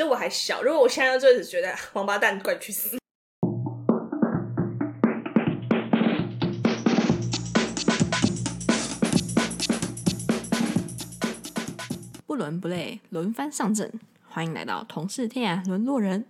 [0.00, 2.96] 就我还小，如果我现在就只觉得王八蛋，快去死！
[12.26, 13.92] 不伦不类，轮番上阵，
[14.26, 16.24] 欢迎来到同是天涯沦落人。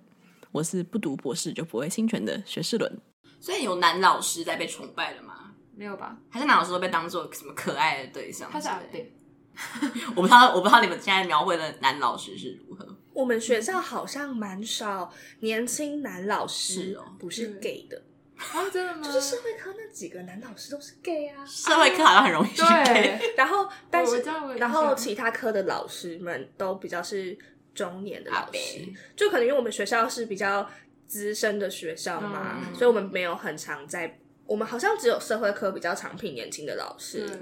[0.50, 3.00] 我是不读博士就不会侵权的学士伦。
[3.38, 5.52] 所以有男老师在被崇拜了吗？
[5.76, 6.18] 没有吧？
[6.28, 8.50] 还是男老师都被当做什么可爱的对象？
[8.50, 9.14] 他是阿对。
[10.16, 12.96] 我不知道，我不知道你们现在描绘的男老师是如何。
[13.12, 18.02] 我们学校好像蛮少年轻男老师哦，不是 gay 的
[18.36, 18.70] 啊？
[18.72, 19.02] 真的吗？
[19.02, 21.44] 就是社会科那几个男老师都是 gay 啊。
[21.44, 23.34] 社会科好像很容易是 gay，对。
[23.36, 24.22] 然后， 但是，
[24.58, 27.36] 然后其他科的老师们都比较是
[27.74, 30.68] 中年的老师，就可能因为我们学校是比较
[31.06, 34.18] 资深的学校嘛，嗯、所以我们没有很常在。
[34.46, 37.40] 我们好像只有社会科比较常聘年轻的老师。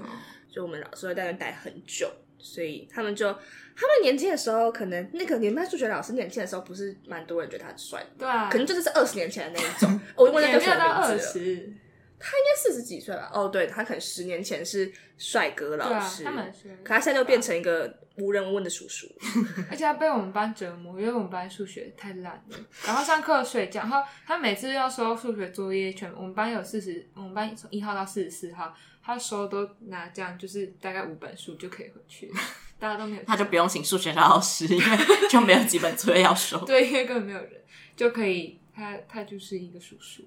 [0.51, 3.37] 就我们老师会在那待很久，所以他们就
[3.79, 10.01] 他们年轻的时候，可能那个你们班数学老师年轻的时候，不是蛮多人觉得他很帅，对啊，可能就是二十年前的那一种。
[10.17, 11.73] 我问那个什么二名字了？
[12.19, 13.31] 他应该四十几岁吧。
[13.33, 16.53] 哦，对，他可能十年前是帅哥老师，他们
[16.83, 19.07] 可他现在就变成一个无人问的叔叔，
[19.71, 28.75] 而且他被我们班折磨，因为我们班数学太烂了，然后上课睡觉，然后他每次要收数学作业，全我们班有四十，我们班从一号到四十四号。
[29.01, 32.33] 他收都拿这样，就是大概五本书就可以回去了，
[32.79, 34.97] 大家都没有，他就不用请数学老师，因为
[35.29, 36.63] 就没有几本作业要收。
[36.65, 37.51] 对，因为根本没有人，
[37.95, 40.23] 就可以，他他就是一个叔叔。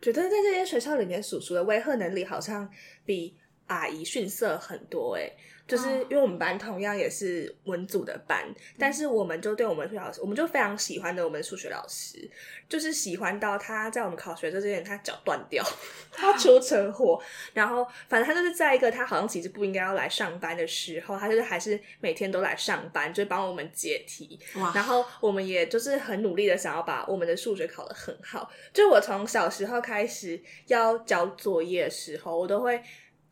[0.00, 2.68] 觉得在这些学校里面，叔叔的威吓能力好像
[3.04, 3.34] 比
[3.66, 5.32] 阿姨逊色很多，诶
[5.66, 12.30] 就是因为我们班同样也是文组的班，哦、但是我们就对我们数学老师，我们就非常喜欢的我们数学老师，
[12.68, 15.64] 就是喜欢到他在我们考学这之前他脚断掉，
[16.12, 17.18] 他出车祸，
[17.54, 28.50] 然后反正他就是在一个他好像其实不应该要来上班的时候，他就是还是每天都来上班，就帮我们解题，哇然后我们也就是很努力的想要把我们的数学考得很好。
[28.74, 32.82] 就我从小时候开始要交作业的时候，我都会，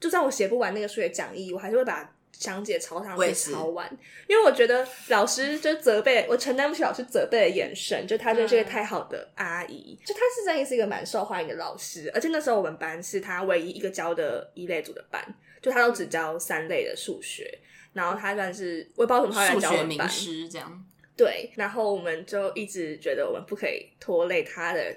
[0.01, 2.11] 就算我写不完那个数学讲义，我还是会把。
[2.43, 3.89] 讲解抄上去抄完，
[4.27, 8.05] 因为我觉得老师就责备我，承担不起老师责备的眼神。
[8.07, 12.11] 就她就是一个太好的阿姨，就她是真的是一个蛮受欢迎的老师。
[12.13, 15.25] 而且那时候我们班是她唯一一个教的一类组的班，
[15.61, 17.59] 就她都只教三类的数学，
[17.93, 20.85] 然后她算是我也不知道怎么她来教我们班，名师这样。
[21.17, 24.97] 对，然后我们就一直觉得我们不可以拖累她的。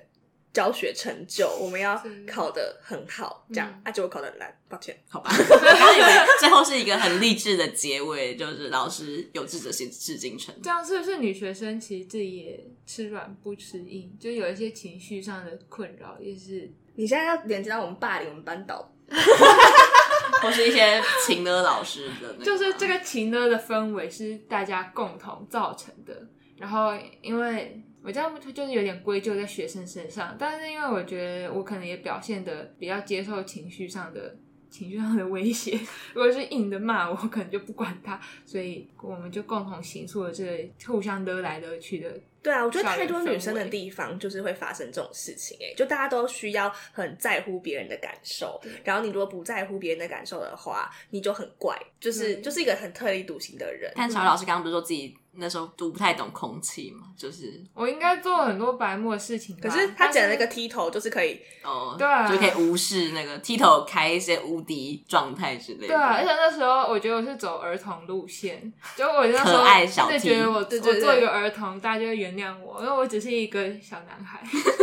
[0.56, 5.30] 教学成就，我们要考得很好，这样，啊，结果考得很烂，抱歉，好吧。
[5.36, 6.08] 以为
[6.40, 10.56] 最后是一个很励志的结尾，就是老师有志者事事竟成。
[10.64, 16.72] 这样是不是女学生其实自己也吃软不吃硬，就有一些情绪上的困扰，也是。
[16.96, 18.90] 你现在要连接到我们霸凌我们班导，
[20.42, 26.28] 或是一些情勒老师的，就是这个情勒的氛围是大家共同造成的，
[26.58, 27.82] 然后因为。
[28.06, 34.38] 我这样就是有点归咎在学生身上，但是因为我觉得我可能也表现的比较接受情绪上的
[34.70, 35.80] 情绪上的威胁，
[36.14, 42.12] 如果是硬的骂我，可能就不管他，所以我们就共同形塑了这互相勒来勒去的。
[42.44, 53.92] 对啊，我觉得太多女生的地方就是会发生这种事情，欸，哎，就大家都需要很在乎别人的感受，然后你如果不在乎别人的感受的话，你就很怪，就是对就是一个很特立独行的人。
[53.96, 55.18] 但小老师刚刚不是说自己？
[55.38, 65.88] 那时候读不太懂空气嘛，就是我应该做很多白目的事情，可是他剪了一个剃头，就是可以哦，对啊，就可以无视那个剃头开一些无敌状态之类的。
[65.88, 74.42] 对啊，而且那时候我觉得我是走儿童路线，就我那时候可爱小就觉得我我做一个儿童，大家就会原谅我，因为我只是一个小男孩。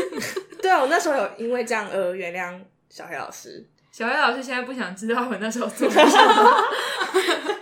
[0.61, 3.67] 对啊，我那时候有因为这样而原谅小黑老师。
[3.91, 6.05] 小黑老师现在不想知道我那时候做什么。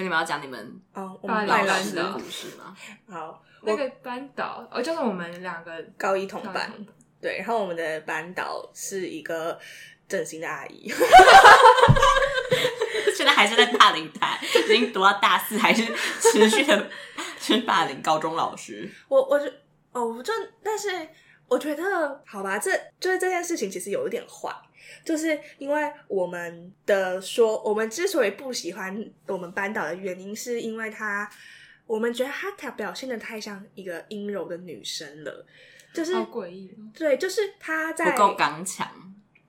[0.00, 2.74] 所以你们要讲你们哦，我们班导的故事吗？
[3.06, 6.72] 好，那个班导哦，就是我们两个高一同班，
[7.20, 9.60] 对，然后我们的班导是一个
[10.08, 10.88] 整形的阿姨，
[13.14, 15.84] 现在还是在霸凌他，已经读到大四，还是
[16.18, 16.88] 持续的
[17.38, 18.90] 去霸凌高中老师。
[19.06, 19.44] 我我就
[19.92, 20.32] 哦，我就
[20.62, 20.88] 但是
[21.46, 24.50] 我觉得好吧，这就是这件事情其实有一点坏。
[25.04, 31.30] 就是因为我们的说，我们之所以不喜欢我们班导的原因，是因为他，
[31.86, 35.46] 我们觉得他他表现的太像一个阴柔的女生了，
[35.94, 36.74] 就是好诡异。
[36.94, 38.88] 对，就是他在不够刚强。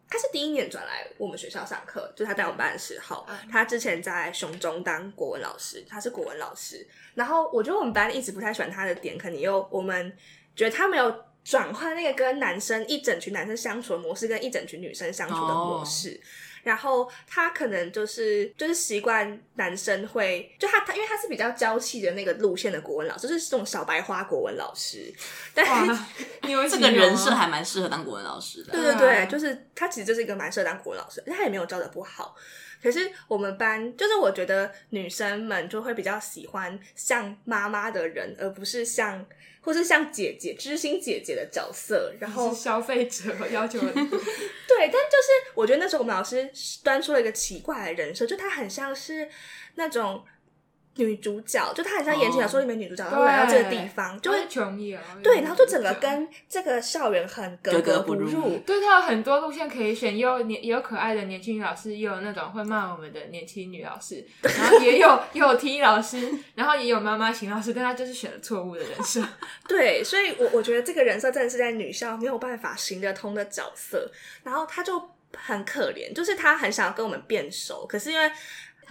[0.08, 6.86] 他是第一年转来我们学校上课，就是他在我们班的时候，嗯、他之前在雄中当国文老师，他是国文老师。
[7.16, 10.16] 然后我觉得我们班一直不太喜欢他的点，可能又我们
[10.56, 11.31] 觉得他没有。
[11.44, 16.18] 转换那个跟男生一整群男生相处的模式，跟一整群女生相处的模式，oh.
[16.64, 25.12] 然后他可能就是就是习惯男生会就他他，因为他是比较娇气的那个路线的国文老师，就是这种小白花国文老师。
[25.56, 25.66] 但
[26.70, 28.72] 这个 人设还蛮适合当国文老师的。
[28.74, 32.36] 对对对，就是他其实就是一个蛮适合当国文老师，但他也没有教的不好。
[32.84, 39.24] 可是我们班就是我觉得女生们就会比较喜欢像妈妈的人，而不是像
[39.62, 42.14] 或是像姐姐知心姐姐的角色。
[42.20, 44.20] 然后消费者要求很多，
[44.68, 46.52] 对，但就是我觉得那时候我们老师
[46.84, 49.30] 端出了一个奇怪的人设，就他很像是
[49.76, 50.24] 那种。
[51.02, 58.58] 女主角就她很像言情小说里面女主角，然后来到这个地方就会琼瑶，对，然后就整个跟这个校园很格格不入。
[58.60, 69.22] 对，她有很多路线可以选，也有年也有可爱的年轻女老师，也有那种会骂我们的年轻女老师，然后也有也有 T 老师，然后也有妈妈型老师，但她就是选了错误的人设。
[69.68, 74.12] 对，所以我我觉得这个人设真的是在女校没有办法行得通的角色，
[74.44, 75.02] 然后她就
[75.38, 78.32] 很可怜，就是他很想要跟我们变熟，可是因为。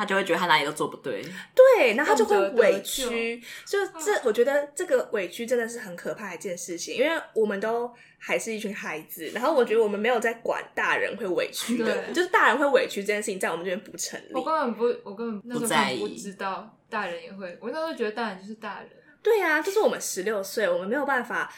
[0.01, 1.23] 他就会觉得他哪里都做不对，
[1.55, 14.33] 对，然后他就会委屈，就这，我觉得这个委屈真的是很可怕的一件事情，因为我们都还是一群孩子，然后我觉得我们没有在管大人会委屈的，就是大人会委屈这件事情在我们这边不成立。
[14.33, 18.89] 我根本不，我根本那时候根本不知道大人也会，我那时候觉得大人就是大人。
[19.23, 21.53] 对呀、啊，就是我们十六岁，我们没有办法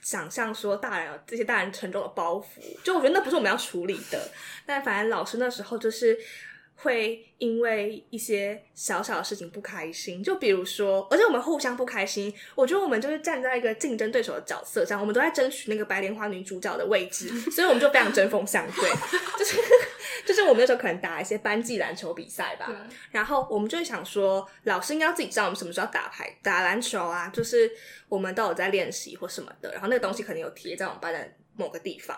[0.00, 4.30] 想象说大人有这些大人沉重的包袱，就我觉得那不是我们要处理的。
[4.64, 6.18] 但反正老师那时候就是。
[6.76, 12.32] 会因为一些小小的事情不开心，就比如说，而且我们互相不开心。
[12.54, 18.90] 我觉得我们就是站在一个竞争对手的角色上，我们都在争取那个白莲花女主角的位置， 所以我们就非常针锋相对。
[19.38, 19.56] 就是
[20.26, 22.68] 就是我们那时候可能打一些班级篮球比赛吧，
[23.10, 27.70] 然后我们就会想说，老师应该要自己知道我们什么时候要打牌、打篮球啊，就是
[28.08, 31.32] 我们都有在练习或什么的，然后那个东西可能有贴在我们班的。
[31.56, 32.16] 某个地方，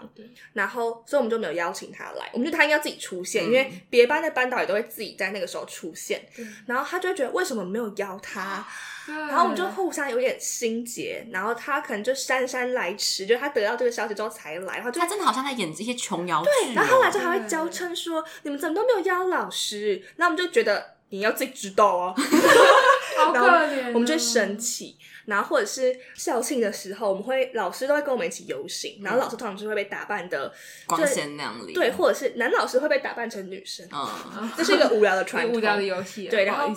[0.53, 6.25] 然后所以我们就没有邀请他来，我们觉得他应该自己出现，嗯、因为别班的班导也都会自己在那个时候出现，
[6.67, 8.67] 然后他就会觉得为什么没有邀他，
[9.07, 22.15] 然后我们就互相有点心结，然后他可能就姗姗来迟，就他得到这个消息之后才来，然后就他真的好像在演这些琼瑶剧，对，然后后来就还会娇嗔说你们怎么都没有邀老师，那我们就觉得你要自己知道哦，
[23.19, 24.97] 好可怜， 我们就会生气。
[25.27, 30.53] 然后或者是校庆的时候，我们会老师都会跟我们一起游行，然后老师通常就会被打扮的
[30.87, 36.75] 光鲜亮丽，对，或者是男老师会被打扮成女生，嗯，这是一个无聊的传统， 无聊的游戏，对，然后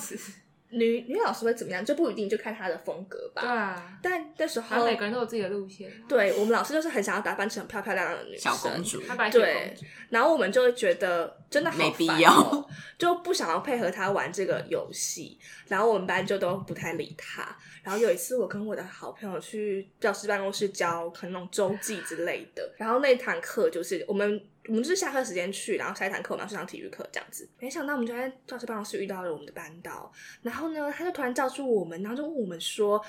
[0.69, 3.41] 女女老师会怎么样就不一定，就看她的风格吧。
[3.41, 5.91] 对啊，但那时候每个人都有自己的路线。
[6.07, 9.73] 对，我们老师就是很想要打扮成漂漂亮亮的女生，小公主，对，
[10.09, 17.57] 然后我们就会觉得真的好烦，没必要，就不想要配合她玩这个游戏，然后我们班就都不太理她。
[17.83, 22.69] 然后有一次，我跟我的好朋友去教师办公室教可能那种周记之类的。
[22.75, 27.49] 然后那堂课就是我们，我们就是下课时间去，然后下一堂课我们要去上体育课这样子。
[27.59, 30.11] 没想到我们就在教室办公室遇到了我们的班导，
[30.41, 33.03] 然后呢，他就突然叫住我们，然后就问我们说。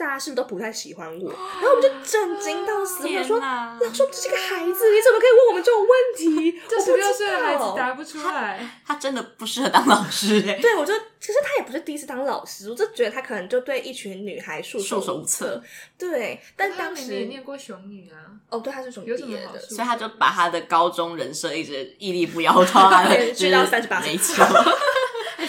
[0.00, 1.30] 大家是不是都不太喜欢我？
[1.30, 6.58] 然后我们就震惊到死，我说：“老师，这是个孩子，你怎么可以问我们这种问题？
[6.66, 15.62] 这十六岁的孩子答不出来，他真的不适合当老师。”对，我就其实他也不是第一次当老师，我就觉得他可能就对一群女孩束手无策。
[15.98, 18.32] 对，但当时也念过熊女啊。
[18.48, 24.16] 哦，对，他是熊女的，所以他就把他的高中人设一直屹立不摇， 到他的直到三十八岁。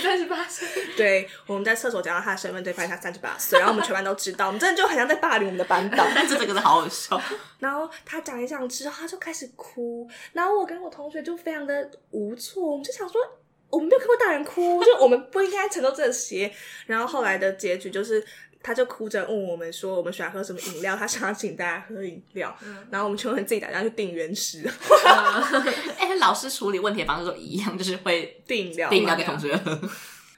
[0.01, 0.67] 三十八岁，
[0.97, 7.21] 对，我们在厕所讲到他的身份对，发现他三十八岁，然后我们全班都知道，我们真的就很像在霸凌我们的班导，但 是这个是好好笑。
[7.59, 13.21] 然后他讲一讲之后，他就开始哭，然后我跟我同学就非常的无措，我们就想说，
[13.69, 16.51] 我们没有看过大人哭，就我们不应该承受这些。
[16.87, 18.25] 然后后来的结局就是。
[18.63, 20.95] 他就哭着问我们说：“我们喜欢喝什么饮料？
[20.95, 22.55] 他想要请大家喝饮料。
[22.63, 24.67] 嗯”然后我们就会自己打电话去订原始。
[25.97, 29.79] 哎、欸，老师处理问题的方式都一样，就是会订饮料，订饮料给同学喝。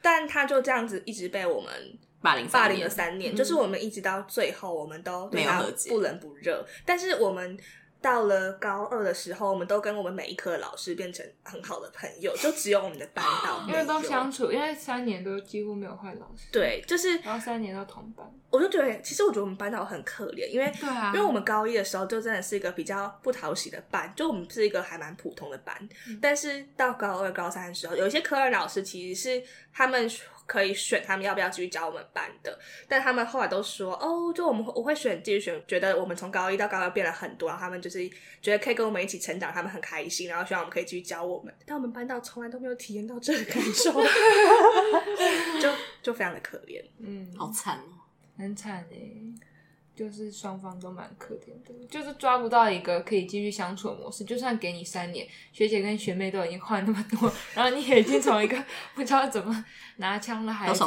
[0.01, 1.72] 但他就这样子一直被我们
[2.22, 6.65] 霸凌霸凌了三年，就是我们一直到最后，我们都对他不冷不热。
[6.86, 7.58] 但是我们。
[8.03, 16.50] 到了高二的时候，我们都跟我们每一科的老师变成很好的朋友，就只有我们的班导，因为都相处，因为三年都几乎没有换老师。
[16.51, 25.74] 对，就是然后三年都同班，我就觉得，其实我觉得我们班导很可怜，因为对啊，因为我们高一的时候就真的是一个比较不讨喜的班，就我们是一个还蛮普通的班，
[26.10, 29.43] 嗯、但是到高二、高三的时候，有一些科任老师其实是
[29.74, 30.10] 他们。
[30.45, 32.57] 可以选他们要不要继续教我们班的，
[32.88, 38.07] 但他们后来都说哦，就我们我会选继续选，觉得我们从高一到高二变了很多，然后他们就是
[38.41, 41.53] 觉得可以跟我们一起成长，他们很开心，然后希望我们可以继续教我们。
[41.65, 43.91] 但我们班到从来都没有体验到这个感受，
[45.62, 48.03] 就就非常的可怜，嗯，好惨哦，
[48.38, 49.52] 很惨哎。
[49.95, 54.23] 就是双方都蛮可怜的，就是抓不到一个可以继续相处的模式。
[54.23, 58.57] 就算给你三年，学姐跟学妹都已经换那么多，然后你也已经从一个
[58.95, 59.65] 不知道怎么
[59.97, 60.83] 拿枪的孩子，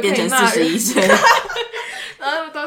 [0.00, 1.02] 变成四十一岁，
[2.18, 2.60] 然后都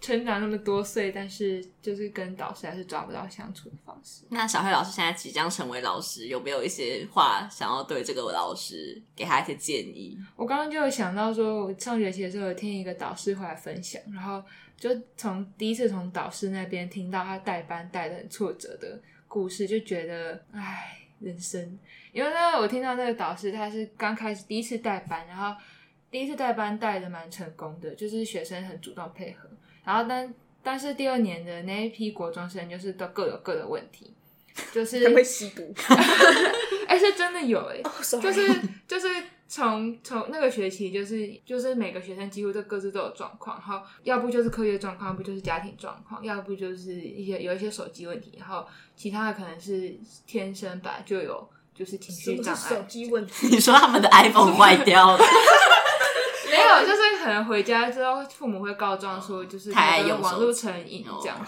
[0.00, 4.24] 成长那么多岁，但是就是跟导师还是抓不到相处的方式。
[4.30, 10.18] 那小黑老师现在即将成为老师，有没有一些话想要对这个老师给他一些建议？
[10.36, 14.42] 我刚刚就有想到说，我上学期的时候有听一个导师回来分享，然后。
[14.76, 21.78] 就从第一次从导师那边听到他带班带的很挫折的故事，就觉得唉，人生。
[22.12, 25.56] 因为呢，我听到那个导师他是刚开始第一次带班，然后
[26.14, 29.48] 第一次带班带的蛮成功的，就是学生很主动配合。
[29.82, 34.14] 然后但但是第二年的那一批国中生就是都各有各的问题，
[34.72, 35.74] 就 是会吸毒，
[36.86, 38.48] 哎、欸，是真的有哎、欸，oh, 就是
[38.86, 39.08] 就是。
[39.46, 48.66] 从从那个学期，就是就是每个学生几乎都各自都有状况，然后要不就是课业状况，要不就是家庭状况，要不就是一些有一些手机问题，然后
[48.96, 49.94] 其他的可能是
[50.26, 52.60] 天生本来就有就是情绪障碍。
[52.70, 53.48] 手机问题？
[53.54, 55.24] 你说他们的 iPhone 坏掉了？
[56.54, 61.44] 没有，就是可能回家之后父母会告状说，就是太爱用网络成瘾这样。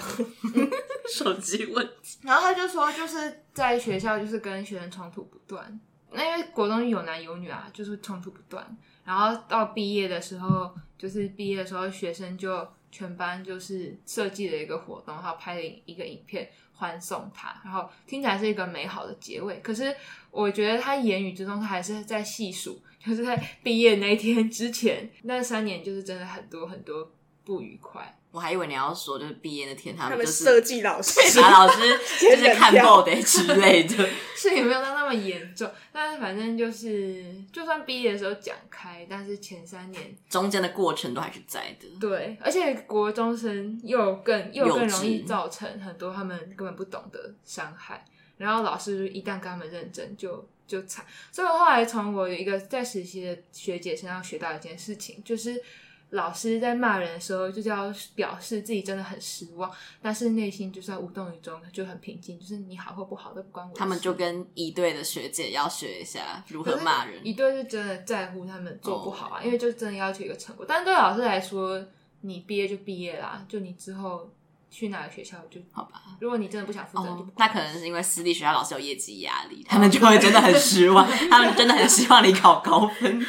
[1.09, 2.19] 手机问题。
[2.23, 5.81] 然后他就说，就是在学校就是跟学生冲突不断。
[6.11, 8.77] 那因为国中有男有女啊，就是冲突不断。
[9.05, 17.55] 然后到毕业的时候，就是毕业的时候，学生就全班就是设计了一个活动，然后拍了一个影片欢送他。
[17.63, 19.61] 然后听起来是一个美好的结尾。
[19.61, 19.95] 可是
[20.31, 27.13] 我觉得他言语之中，他还是在细数，就是在毕业那一天之前那三年，就是真的很多很多
[27.45, 28.13] 不愉快。
[28.33, 31.81] 我还以为你要说，就是毕业那天，他们就是设计老师、把老师
[32.21, 35.71] 就是看报的之类的， 是也没有到那么严重。
[35.91, 41.87] 但是反正就是，就算毕业的时候讲开，但是前三年中间的过程都还是在的。
[41.99, 48.05] 对，而且国中生又更又更容易造成很多他们根本不懂的伤害。
[48.37, 51.05] 然后老师一旦跟他们认真就，就就惨。
[51.31, 55.63] 所以我后来从我一个在实习的学姐身上学到一件事情，就是。
[56.11, 59.69] 老师在骂人的时候，就是要表示自己真的很失望，
[60.01, 63.75] 但是内心就算无动于衷，就很平静，就是你好或不好都不关我。
[63.75, 67.27] 他们就跟一队的学姐要学一下如何骂人。
[67.27, 69.47] 一队是真的在乎他们做不好啊，oh.
[69.47, 70.65] 因为就真的要求一个成果。
[70.67, 71.85] 但对老师来说，
[72.21, 74.31] 你毕业就毕业啦，就你之后
[74.77, 76.03] 去哪个学校就好吧。
[76.21, 83.25] 如果你真的不想负责，oh, 就不那可能是因为私立学校老师有业绩压力，他们就会真的很失望， 他们真的很希望你考高分。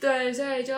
[0.00, 0.74] 对，所以就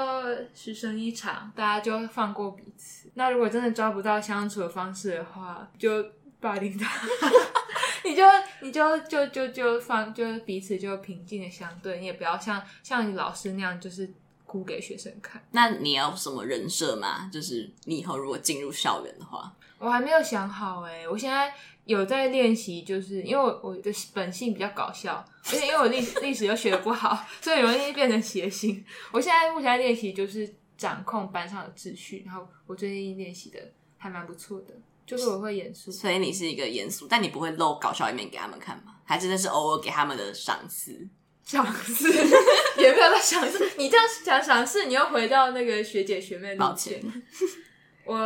[0.52, 3.12] 师生一场，大家就放过彼此。
[3.14, 6.04] 那如果真的抓不到相处的方式的话，就
[6.40, 7.00] 霸凌他，
[8.04, 8.24] 你就
[8.62, 14.12] 你就就就就放，就彼此就平静的相对，你也不要像像你老师那样，就是
[14.48, 15.40] 哭给学生看。
[15.52, 17.30] 那你要什么人设吗？
[17.32, 21.54] 就是你以后如果进入校园的话，我还没有想好哎、欸，我现在。
[21.88, 28.84] 有在练习，就是因为我我的本性比较搞笑，而且因为我历历史又学得不好，所以容易变成谐星。
[29.10, 33.58] 我现在目前练习就是掌控班上的秩序，然后我最近练习的
[33.96, 34.74] 还蛮不错的，
[35.06, 35.90] 就是我会严肃。
[35.90, 38.96] 所以你是一个严肃，但你不会露搞笑一面给他们看吗？
[39.04, 41.08] 还真的是偶尔给他们的赏识？
[41.48, 42.06] 赏识
[42.78, 47.02] 也没有在赏识，你这样讲赏识，你又回到那个学姐学妹面前。
[48.06, 48.16] 我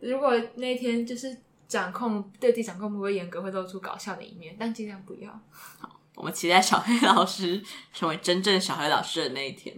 [0.00, 1.36] 如果那天就是。
[1.66, 5.30] 掌控对自己掌控不会严格，会露出搞笑的一面，但尽量不要。
[5.50, 7.60] 好，我们期待小黑老师
[7.92, 9.74] 成为真正小黑老师的那一天。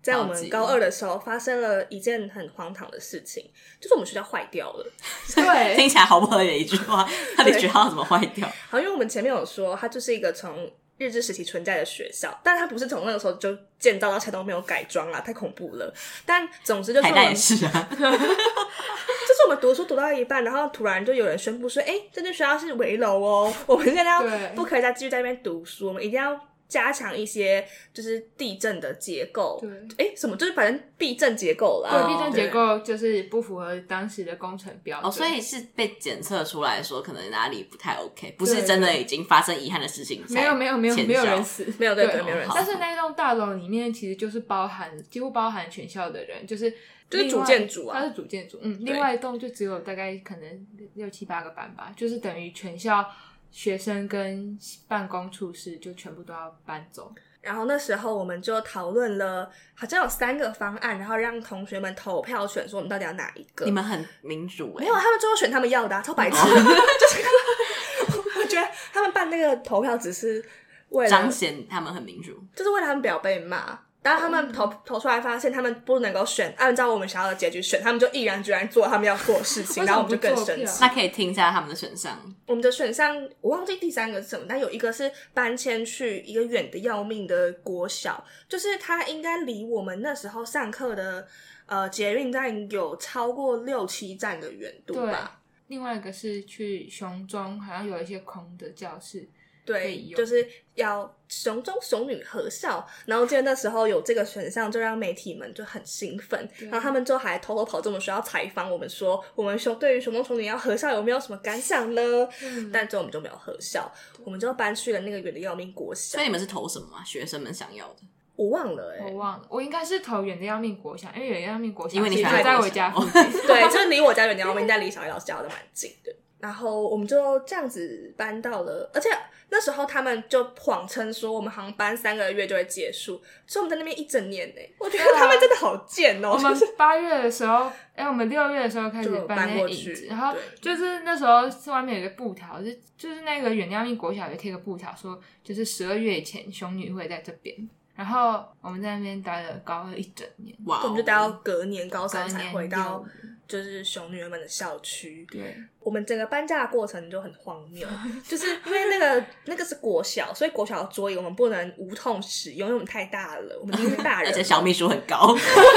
[0.00, 3.44] 在我们高二的时候，发生了一件很荒唐的事情，
[3.78, 4.86] 就是我们学校坏掉了。
[5.34, 7.06] 对，听起来好不合理的一句话，
[7.36, 8.50] 他的学校怎么坏掉？
[8.70, 15.94] 好，因为我们前面有说，它就是一个从日治时期存在的学校，但它不是从那个时候就建造到现在都没有改装啦，太恐怖了。
[16.26, 17.88] 但总之就是，也是啊。
[17.90, 24.22] 就是我们读书读到一半，然后突然就有人宣布说：“哎、欸，这间学校是围楼哦，我们现在要
[24.54, 31.90] 不可以再继续在那边读书，我们一定要加强一些就是地震的结构。”对，哎、欸，什么就是反正避震结构啦。
[31.90, 40.22] 对，避震结构就是不符合当时的工程标准，哦，所以是被检测出来说可能哪里不太 OK，不是真的已经发生遗憾的事情。
[40.28, 42.52] 没有，没有，没有，没有人死，没有对对，没有人死。
[42.54, 46.72] 但是那栋大楼里面其实就是包含几乎包含全校的人，就是。
[47.10, 53.02] 就是主建筑啊，它是主建筑，嗯，另外一栋就只有大概可能六七八个班吧，就是等于全校
[53.50, 57.12] 学生跟办公处室就全部都要搬走。
[57.40, 63.64] 然后那时候我们就讨论了，好像有三个方案，然后让同学们投票选，说我们到底要哪一个？
[63.64, 70.44] 你们很民主哎、欸，没有，他们最后选他们要的、啊，超白痴， 就是我觉得他们办那个投票只是
[70.90, 73.78] 为了彰显他们很民主，就是为了他们不要被骂。
[74.08, 80.78] 然后他们投投出来，发现他们不能够选按照我们想要的结局选，他们就毅然决然做他们要做的事情，然后我们就更生气。
[80.80, 82.18] 那可以听一下他们的选项。
[82.46, 91.28] 我们的选项我忘记第三个是什么，但有一个是搬迁去一个远的要命的国小，就是他应该离我们那时候上课的
[91.66, 95.40] 呃捷运站有超过六七站的远度吧。
[95.66, 99.28] 另外一个是去雄中，好像有一些空的教室。
[99.68, 112.02] 对，就是要雄中雄女合校，然后记得那时候有这个选项，就让媒体们就很兴奋，然后他们就还偷偷跑这么学校采访我们说，说我们雄对于雄中雄女要合校有没有什么感想呢？
[112.42, 113.92] 嗯、但最后我们就没有合校，
[114.24, 116.16] 我们就搬去了那个远的要命国小。
[116.16, 117.04] 所以你们是投什么啊？
[117.04, 117.96] 学生们想要的？
[118.36, 126.14] 我忘了哎、欸，我忘了，我应该是投远的要命国小，因为远的要命国小因为你就在我家附 近，对，就是离我家远的要命，但离小老师家的蛮近的。
[126.40, 129.08] 然后我们就这样子搬到了，而且
[129.50, 134.60] 那时候他们就谎称说我们好像搬三个月就会结束，所以我们在那边一整年呢。
[134.78, 136.32] 我觉得他们真的好贱哦！
[136.32, 147.68] 我们八月的时候，哎，我们六月的时候开始搬过去，然后就是那时候是外面有一个布条，就就是那个远要命国小有贴个布条，说就是十二月以前熊女会在这边。
[147.96, 150.82] 然后我们在那边待了高二一整年，哇！
[150.84, 153.04] 我们就待到隔年高三才回到。
[153.48, 157.88] 就是熊女们的校区，对，我们整个搬家的过程就很荒谬，
[158.28, 165.34] 就是因为那个那个是国小，所以国小的桌椅我们不能无痛使用，因为我们太大了，我们已经是大人， 而且小秘书很高，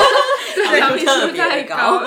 [0.54, 2.04] 对小秘书太高，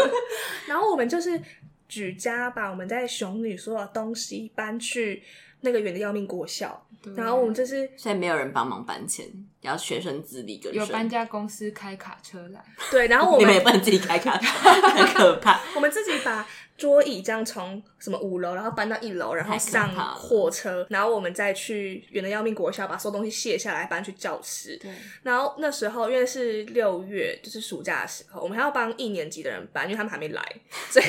[0.69, 1.41] 然后我们就是
[1.89, 5.23] 举家把我们在熊女所有的东西搬去
[5.63, 9.27] 那个远的要命国小，然后我们就是现在没有人帮忙搬迁，
[9.65, 10.81] 要学生自力更生。
[10.81, 14.47] 有搬家公司开卡车来， 对，然后我们你们也不能自己开卡车，
[14.91, 15.61] 很可怕。
[15.75, 16.47] 我们自己把。
[16.77, 24.77] 桌椅这样从什么五楼，然后搬到一楼，然后上货车，然后我们再去远的要命国小把所有东西卸下来搬去教室。
[24.83, 24.91] 对。
[25.23, 30.45] 然后那时候因为是六月，就是暑假的时候，我们还要帮一年级的人搬，因为他们还没来，
[30.91, 31.05] 所以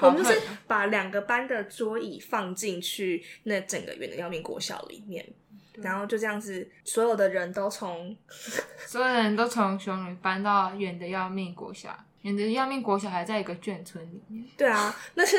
[0.00, 5.26] 我们就是把两个班的桌椅放进去那整个远的要命国小里面，
[5.82, 8.16] 然后就这样子，所有的人都从
[8.86, 11.96] 所有人都从熊女搬到远的要命国小。
[12.22, 14.46] 远的要命国小还在一个眷村里面。
[14.56, 15.36] 对啊，那是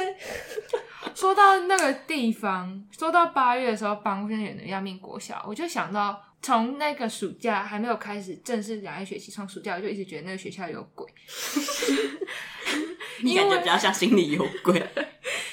[1.16, 11.12] 说到那个地方，说到八月的时候搬过去远的要命国小，我就想到从那个暑假还没有开始正式两个学期，从暑假我就一直觉得那个学校有鬼。
[13.24, 14.88] 你感觉比较像心里有鬼，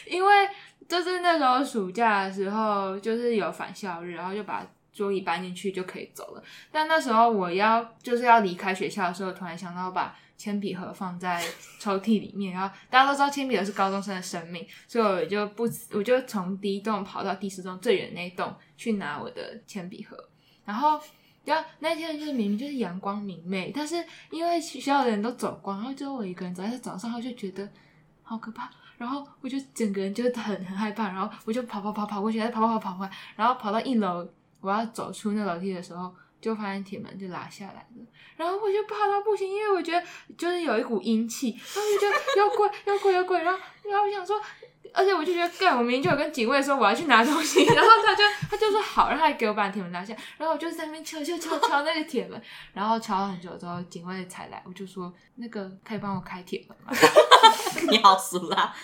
[0.06, 0.48] 因为
[0.86, 6.42] 就是那时候暑假的时候，就是有返校日，然后就把桌椅搬进去就可以走了。
[6.70, 10.14] 但那时候我要就是要离开学校的时候，突然想到把。
[10.34, 11.40] 铅笔盒放在
[11.78, 20.16] 抽屉里面，然后大家都知道铅笔盒是高中生的生命，所以我就不，我就从第一栋跑到第四栋最远那栋去拿我的铅笔盒。
[20.64, 21.00] 然后，
[21.44, 27.68] 要那天就是明明就是阳光明媚，但是因为学校的人都走光，然后只有我一个人走在早上，我就觉得
[28.24, 28.68] 好可怕。
[28.98, 34.28] 然后我就整个人就很很害怕，然后我就跑跑跑跑过去，再跑跑跑跑回来，然后跑到一楼，
[34.62, 36.14] 我要走出那楼梯的时候。
[36.40, 40.04] 就发现铁门就拉下来了，然后我就怕到不行，因为我觉得
[40.36, 44.42] 就是有一股阴气，然后我就觉得要鬼 要鬼要鬼，然后然后我想说，
[44.92, 56.92] 而且我就觉得，干，我明明就有跟警卫说我要去拿东西， 然后他就他就说好，然后给我把铁门拉下，然后我就在那边敲敲敲敲那个铁门，然后敲了很久之后，警卫才来，我就说那个可以帮我开铁门吗？
[57.88, 58.74] 你好俗辣。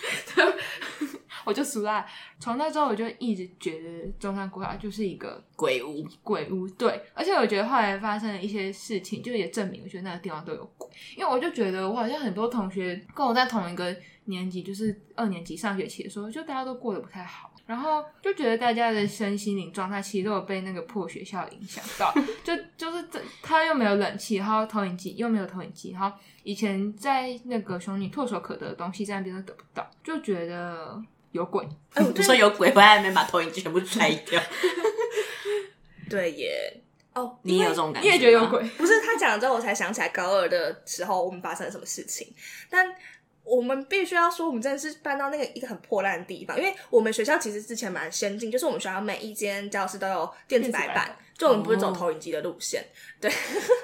[1.45, 2.05] 我就熟了，
[2.39, 6.69] 从那之后我就一直觉得中山国小就是一个鬼屋，鬼屋。
[6.71, 10.89] 对，而且我觉得后来发生了一些事情，就也证明我觉得那个地方都有鬼。
[11.17, 22.13] 因为我就觉得我好像很多同学跟我在同一个年级，就是二年级上学期的时候，就大家都过得不太好，然后就觉得大家的身心灵状态其实都有被那个破学校影响到。
[22.43, 31.03] 就就是这，他又没有冷气，然后投影机又没有投影机，然后以前在那个熊女唾手可得的东西在那边都得不到，就觉得。
[31.33, 31.67] 有鬼！
[31.95, 34.41] 哎，我说有鬼，回来没把投影机全部拆掉。
[36.09, 36.81] 对耶，
[37.15, 38.09] 哦，你也有这种感觉？
[38.09, 38.63] 你也觉得有鬼？
[38.79, 42.35] 不是他讲了之后，我才想起来高二的时候我们发生了什么事情。
[42.71, 42.87] 但
[43.45, 52.85] 我们必须要说，我们真的是搬到那个一个很破烂的地方，因为我们学校其实之前蛮先进，就是我们学校每一间教室都有电子白板，就我们不是走投影机的路线。
[53.21, 53.31] 对，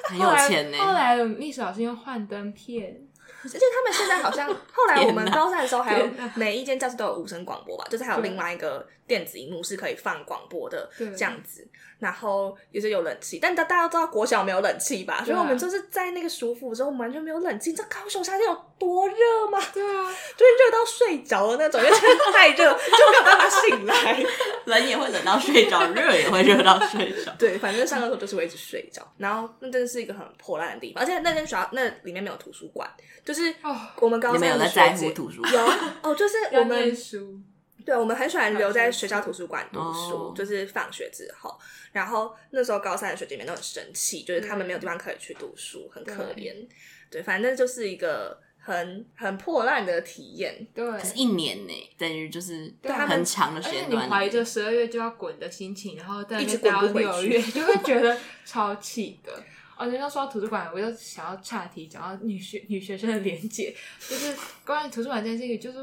[0.09, 0.79] 很有钱呢。
[0.79, 3.07] 后来历史老师用幻灯片。
[3.45, 11.67] 而且他们现在好像，后来我们高三的时候，还有每一间教室都有无声广播吧，就是还有另外一个电子荧幕是可以放广播的这样子，
[11.99, 15.23] 然后也是有冷气，但大大家都知道国小没有冷气吧？
[15.25, 17.71] 所以我们就是在那个暑辅的时候，我们完全没有冷气。
[17.71, 19.15] 你知道高雄夏天有多热
[19.51, 19.59] 吗？
[19.73, 20.05] 对啊，
[20.37, 24.25] 就是热到睡着的那种，因为真的太热，就没有办法醒来。
[24.65, 27.33] 冷也会冷到睡着，热也会热到睡着。
[27.39, 29.07] 对，反正上课的时候就是会一直睡着。
[29.19, 32.89] 然后那真的是一个很破烂的地方，而且那间学校那里面没有图书馆，
[33.25, 33.55] 就是
[34.01, 35.53] 我们高中你们有在在乎图书馆？
[35.53, 35.61] 有
[36.03, 37.39] 哦，就是我们书。
[37.85, 41.55] 对，我们很喜欢留在学校图书馆读书，哦、就是放学之后。
[41.93, 46.53] 然后那时候高三的学姐妹都很生气，就是他们没有地方可以去读书，很可怜。
[46.55, 46.69] 对，
[47.11, 50.67] 对，反正就是一个很很破烂的体验。
[50.75, 53.89] 对，可是一年呢，等于就是很长的时间。
[53.91, 59.31] 你怀着十二月就要滚的心情，然后在那边待到六月，就会觉得超气的。
[59.77, 65.79] 哦，人家说到图书馆，我就想要岔题，讲到女学女学生的连结，就是关于图书馆这件事情，就是。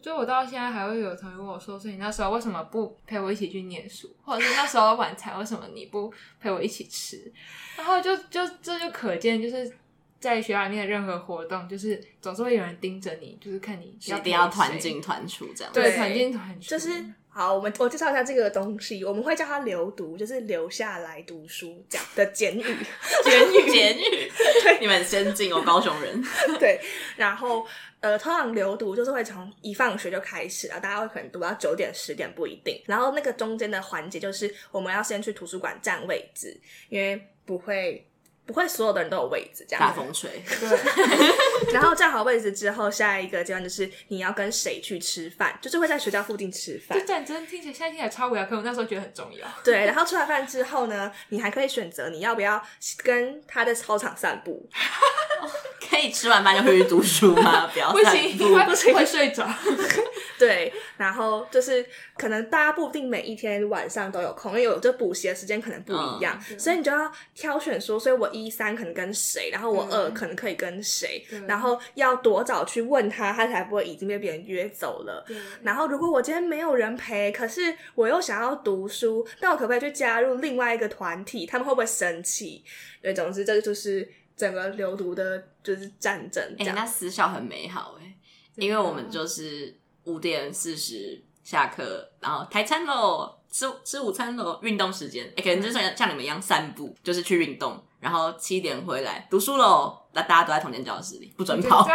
[0.00, 4.08] 就我到现在还会有同学问我说：“所以你那时候为什么不陪我一起去念书？
[4.22, 7.32] 或者是那时候晚餐为什么你不陪我一起吃？”
[7.76, 9.72] 然后就就这就可见，就是
[10.20, 15.72] 在学校里面的任何活动，就是总是会有人盯着你，就是看你要一定要团进团出这样。
[15.72, 16.68] 对，团进团出。
[16.68, 16.90] 就是
[17.28, 22.62] 好，我们我介绍一下这个东西，我们会叫它留读，就是留下来读书这样的简语，
[23.24, 24.30] 简语， 简语。
[24.62, 26.22] 对，你们很先进哦，高雄人。
[26.60, 26.80] 对，
[27.16, 27.66] 然后。
[28.00, 32.82] 呃，通常留读就是会从一放学就开始啊，大家会可能读到九点十点不一定。
[32.86, 38.09] 然后那个中间的环节就是我们要先去图书馆占位置，因为不会
[38.50, 39.80] 不会所有的人都有位置，这样。
[39.80, 40.30] 大风吹。
[40.44, 41.72] 对。
[41.72, 46.98] 然后占好位置之后，下一个阶段就是你要跟谁去吃饭，就是会在学校附近吃饭。
[46.98, 49.46] 这战争听起来现在听起来超无聊，可我那时候觉得很重要。
[49.62, 49.86] 对。
[49.86, 52.60] 然后吃完饭之后呢，你还可以选择你要不要
[53.04, 54.68] 跟他在操场散步。
[55.90, 57.66] 可以吃完饭就回去读书吗？
[57.74, 59.48] 不要散步，不行，会睡着。
[60.38, 61.84] 对，然后就是
[62.16, 75.26] 可能大家不一定每一天晚上都有空，因为有这补习的时间可能不一样，嗯、所以你就要挑选说，所以我一三可能跟谁，然后我二可能可以跟谁，嗯、然后要多早去问他，他才不会已经被别人约走了。
[75.62, 81.44] 然后如果我今天没有人陪，可是我又想要读书，那我可不可以去加入另外一个团体？
[81.44, 82.64] 他们会不会生气？
[83.02, 84.08] 对，总之这个就是。
[84.40, 88.16] 整个流毒的就是战争，哎、欸，那私校很美好哎，
[88.56, 101.86] 因为我们就是五点四十下课，然后台餐喽，吃吃午餐喽，运动时间，哎、欸，可能就是像像你们一样散步，就是去运动，然后七点回来读书喽，那大家都在同间教室里，不准跑，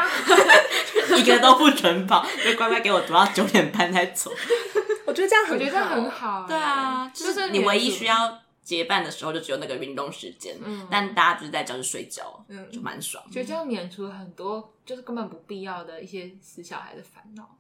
[1.17, 4.31] 一个都不准跑，就乖乖给我读到九点半再走。
[5.08, 8.44] 我觉得这样我觉得很好，对啊，就是你唯一需要。
[8.65, 13.23] 结伴的时候就只有那个运动时间，嗯，但大家就是在教室睡觉，嗯，就蛮爽。
[13.32, 17.58] 觉得这样免除了很多就是根本不必要的一些死小孩的烦恼。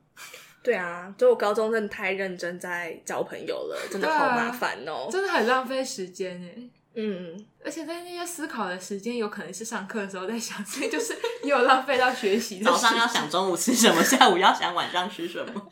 [0.63, 6.69] 对啊，就我高中真的太认真在交朋友了，真的好麻烦哦，真的很浪费时间哎。
[6.95, 12.63] 嗯，而且在那些思考的时间，有可能是上课的时候在想，所以就是也有浪费到学习。
[12.63, 15.69] 早上要想中午吃什么，下午要想晚上吃什么。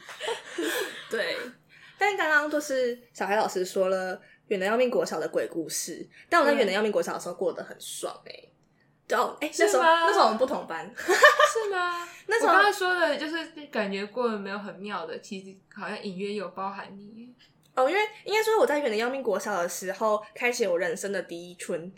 [1.10, 1.38] 对，
[1.98, 4.22] 但刚刚就是小孩老师说了。
[4.53, 8.31] 远的要命国小的鬼故事，但我在远的要命国小的时候过得很爽哎、
[9.09, 12.07] 欸，哦，哎，那时候那时候我们不同班， 是吗？
[12.27, 17.33] 那时候我刚才说的就是感觉过得没有很妙的，其实好像隐约有包含你。
[17.75, 21.91] 哦，因为应该说我在远的要命国小的时候，开启我人生的第一春，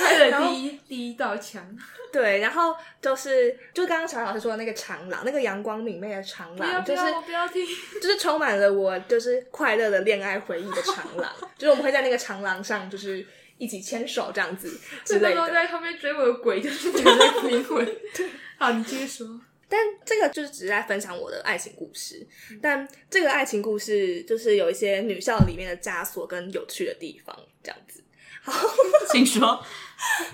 [0.00, 1.64] 开了第一第一道墙。
[2.12, 7.64] 对，然后就是就刚刚小老师说的那个长廊，那个阳光明媚的长廊，就是不要听，
[8.02, 13.24] 就是充满了我就是快乐的恋爱回忆的长廊，就是我们会在那个长廊上就是
[13.58, 15.36] 一起牵手这样子之类的。
[15.36, 17.84] 那在后面追我的鬼就是觉得灵魂。
[18.12, 19.40] 对，好，你继续说。
[19.68, 22.26] 但这个就是只是在分享我的爱情故事，
[22.60, 28.02] 但这个爱情故事就是有一些女校里面的枷锁跟有趣的地方，这样子。
[28.42, 28.52] 好，
[29.12, 29.64] 请说。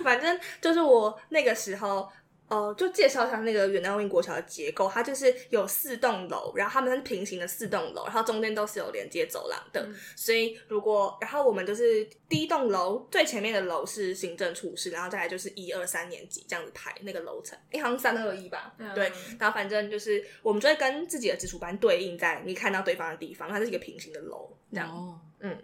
[0.03, 2.09] 反正就是我那个时候，
[2.47, 4.89] 呃，就介绍一下那个远东运国小的结构。
[4.89, 9.81] 它就是有四栋楼，然后它们是平行的四栋楼，然后中间都是有连接走廊的。
[9.85, 17.59] 嗯、所以如果，然后我们就是第一栋楼最前面的楼是行政处室，然后再来就是一二三年级这样子排那个楼层。
[17.71, 18.73] 哎，好像三二一吧？
[18.77, 19.11] 嗯、对。
[19.37, 24.89] 然后反正就是我们就会跟自己的直属班对应在你看到对方的地方，它是一个平行的楼，这样。
[24.89, 25.57] 哦、嗯。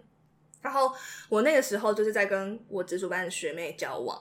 [0.64, 0.90] 然后
[1.28, 4.18] 我那个时候就是在跟我直属班的学妹交往，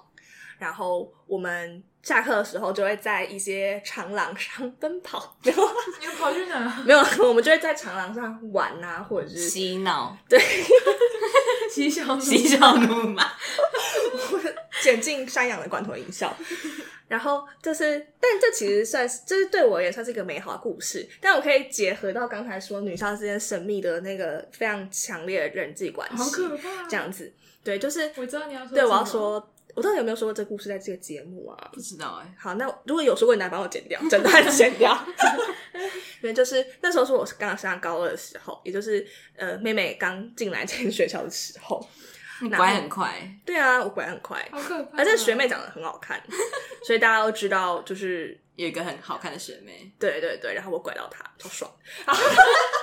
[0.59, 5.35] 然后我们下课的时候就会在一些长廊上 奔跑。
[5.41, 5.67] 然后
[5.99, 6.83] 你跑去哪？
[6.85, 10.15] 没有，我们就会在长廊上玩啊，或者是洗脑。
[10.29, 10.39] 对，
[11.71, 13.25] 嬉笑嬉笑怒骂，
[14.83, 16.35] 剪进山羊的罐头音效。
[17.07, 21.07] 然后就是，但这其实算是，这、就是对我也算是一个美好的故事。
[21.21, 27.31] 但我可以结合到刚才说女校之间神秘的那个非常强烈的人际关系，好可怕，这样子。
[27.63, 31.69] 对，就是我知道你要说，对，我要说，我到底有没有说过这故事在这个节目啊？
[31.73, 32.35] 不知道哎、欸。
[32.37, 34.97] 好，那如果有说过，你来帮我剪掉，整段剪掉。
[36.21, 39.05] 因为就是那时候是我刚上高二的时候，也就是
[39.35, 41.85] 呃妹妹刚进来这间学校的时候。
[42.41, 43.39] 你拐很快。
[43.45, 44.45] 对啊，我拐很快。
[44.51, 44.97] 好可怕。
[44.97, 46.21] 而且学妹长得很好看，
[46.85, 49.89] 所以大家都知道，就是有一个很好看的学妹。
[49.99, 51.71] 对对对，然后我拐到她，超爽。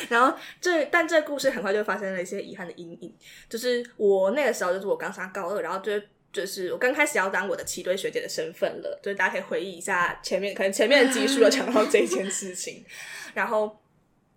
[0.08, 3.14] 然后这，但这个故事很快就发生了一些遗憾的阴影。
[3.48, 5.92] 就是我那个时候，就是我刚上高二，然后就
[6.32, 8.98] 就是我刚开始要当我的齐堆学姐的身份了。
[9.02, 12.84] 就是大家可以回忆一下前面，可能前面的集数有讲到这件事情。
[13.34, 13.80] 然后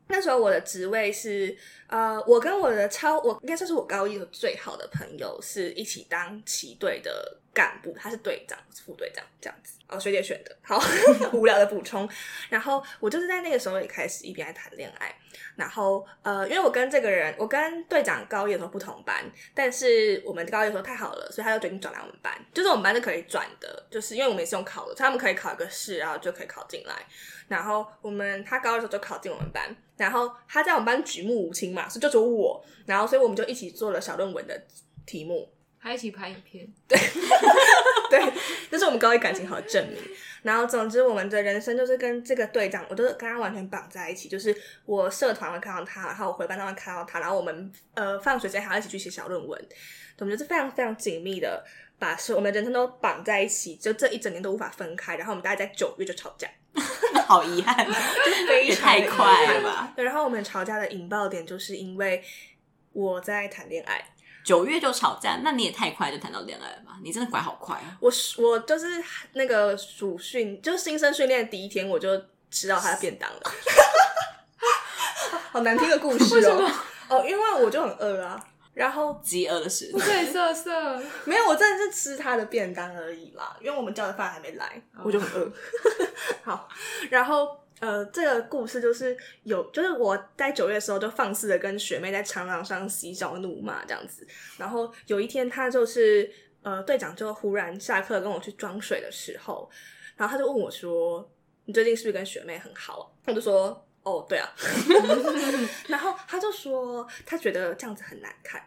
[0.08, 1.56] 那时候我的职位是，
[1.88, 9.80] 呃，我跟我的超，我应该算是我高一的最好的朋友，是一起当齐队的干部，他是队长，副队长这样子。
[9.88, 10.82] 哦，学姐选的，好
[11.32, 12.08] 无聊的补充。
[12.50, 15.16] 然后我就是在那个时候也开始一边谈恋爱。
[15.56, 22.34] 然后呃，因为我跟这个人，我跟队长高一的时候不同班，但是我们高一的时候太好了，所以他就决定转来我们班。
[22.54, 26.94] 就是我们班是可以转的，就是因为我们也是用考的，所以他们可以考一个试，然后就可以考进来。
[27.48, 32.64] 然后我们他高二的时候就考进我们班，然后他在我们班举目无亲嘛，所以就只有我。
[32.86, 34.60] 然后所以我们就一起做了小论文的
[35.06, 35.50] 题目。
[35.78, 36.98] 还一起拍影片，对，
[38.10, 38.34] 对，
[38.72, 39.98] 这是我们高一感情好的证明。
[40.44, 44.30] 然后，总之，我们的人生就是跟这个队长，我都是跟他完全绑在一起。
[44.30, 49.68] 就是我社团会看到他，然后我回班上会看到他，然后我们呃放学之前还要一起去写小论文。
[50.20, 51.64] 我们就是非常非常紧密的
[51.98, 55.16] 把我们的人生都绑在一起，就这一整年都无法分开。
[55.16, 56.48] 然后我们大概在九月就吵架，
[57.26, 57.94] 好遗憾，就
[58.48, 59.94] 非常太快了吧？
[59.96, 62.24] 对，然后我们吵架的引爆点就是因为
[62.92, 64.06] 我在谈恋爱。
[64.44, 66.98] 九月就吵架，那你也太快就谈到恋爱了吧？
[67.02, 67.98] 你真的拐好快啊！
[68.00, 68.86] 我我就是
[69.34, 72.10] 那个暑训，就新生训练的第一天，我就
[72.52, 73.42] 吃到他的便当了。
[75.52, 76.72] 好难听的故事哦！
[77.08, 78.40] 哦，因为我就很饿啊，
[78.74, 83.56] 然后饥饿的时候，对色色没有，我真的是吃他的便当而已啦。
[83.62, 85.52] 因为我们叫的饭还没来，我就很饿。
[86.44, 86.68] 好，
[87.10, 87.63] 然后。
[87.84, 94.26] 呃，这个故事就是有，就是我在九月的时候就放肆的跟学妹在长廊上嬉笑怒骂这样子，
[94.58, 99.70] 然后有一天他就是呃队长就忽然下课跟我去装水的时候，
[100.16, 101.30] 然后他就问我说
[101.66, 104.50] ：“你最近是不是跟学妹很好？”啊我就说：“哦，对啊。”
[105.90, 108.62] 然后他就说他觉得这样子很难看。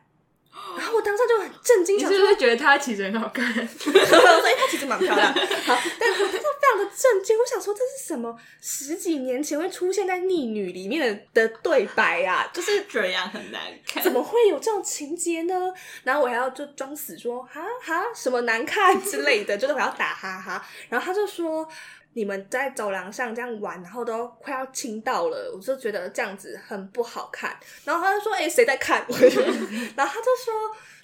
[0.76, 3.44] 然后我当时就很震惊，你是不是觉得她其实很好看？
[3.78, 5.32] 所以她其实蛮漂亮。
[5.32, 12.48] 好，但是我就非常的震惊，我想说这是什么十几年前会出现在逆女里面的的对白啊？
[12.52, 15.72] 就是这样很难看，怎么会有这种情节呢？
[16.04, 20.66] 然后我还要就装死说哈哈什么难看之类的，就是我要打哈哈。
[20.88, 21.66] 然后他就说。
[22.16, 27.54] 你们在走廊上这样玩，然后都快要亲到了，我就觉得这样子很不好看。
[27.84, 29.04] 然后他就说：“哎、谁在看？”
[29.94, 30.54] 然后他就说：“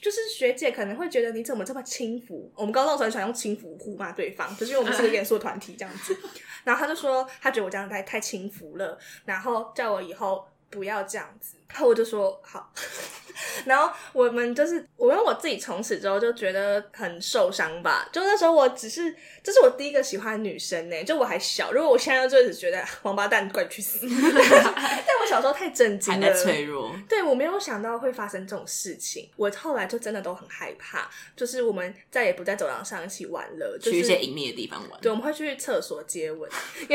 [0.00, 6.16] 就是学姐可能会觉得你怎么这么轻浮。”我们高中时候很喜欢用轻浮互骂对方，就是因为我们是个严肃团体这样子。
[6.64, 11.58] 然后他就说他觉得我这样太太轻浮了，然后叫我以后不要这样子。
[11.68, 12.72] 然后我就说好。
[13.64, 18.08] 然后我们就是，我因为我自己从此之后就觉得很受伤吧。
[18.12, 21.72] 就那时候我只是，这是我第一个喜欢的女生呢，就我还小。
[21.72, 24.00] 如果我现在就只觉得王八蛋，快去死！
[24.06, 26.94] 但我小时候太震惊了，还在脆弱。
[27.08, 29.28] 对，我没有想到会发生这种事情。
[29.36, 35.00] 我后来就真的都很害怕，就是我们再也不在走廊上一起玩了，就是、去一些隐秘的地方玩。
[35.00, 36.48] 对，我们会去厕所接吻，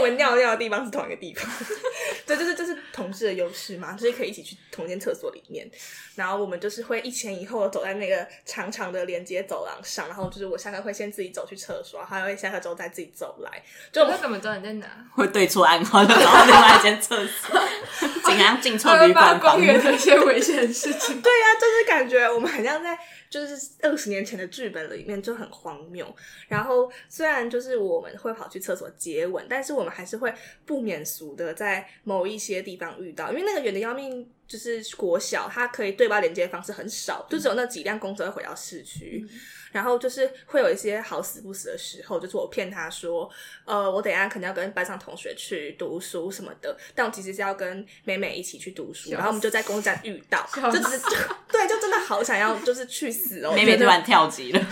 [0.00, 1.48] 我们尿尿的地方是同一个地方。
[2.26, 5.68] 对，就是就是同事的优势嘛，就是可以一起去同间厕所里面。
[6.14, 13.62] 然后我们就是会一前一后走在那个长长的连接走廊上，然后就是我下课会先自己走去厕所，还会下课之后再自己走来。
[13.92, 14.86] 就我怎么知道你在哪？
[15.14, 17.60] 会对错暗号，然后另外一间厕所，
[18.24, 21.20] 竟然进错旅馆房，公园的一些危险事情。
[21.20, 22.98] 对呀、啊，就是感觉我们好像在。
[23.30, 26.12] 就是二十年前的剧本里面就很荒谬，
[26.48, 30.34] 然后虽然就是我们会跑去厕所接吻，但是我们还是会
[30.66, 39.24] 不免俗的在某一些地方遇到，因为那个远的要命，就是国小，它可以对外连接的方式很少，就只有那几辆公车会回到市区。
[39.72, 43.30] 然后就是会有一些好死不死的时候，就是我骗他说，
[43.64, 51.16] 呃，我等一下肯定要跟班上同学去读书什么的，但我其实是要跟美美一起去读书，然后我们就在公车站遇到，就只是就
[51.50, 54.60] 对，就真的好想要就是去死哦， 美美突然跳级了，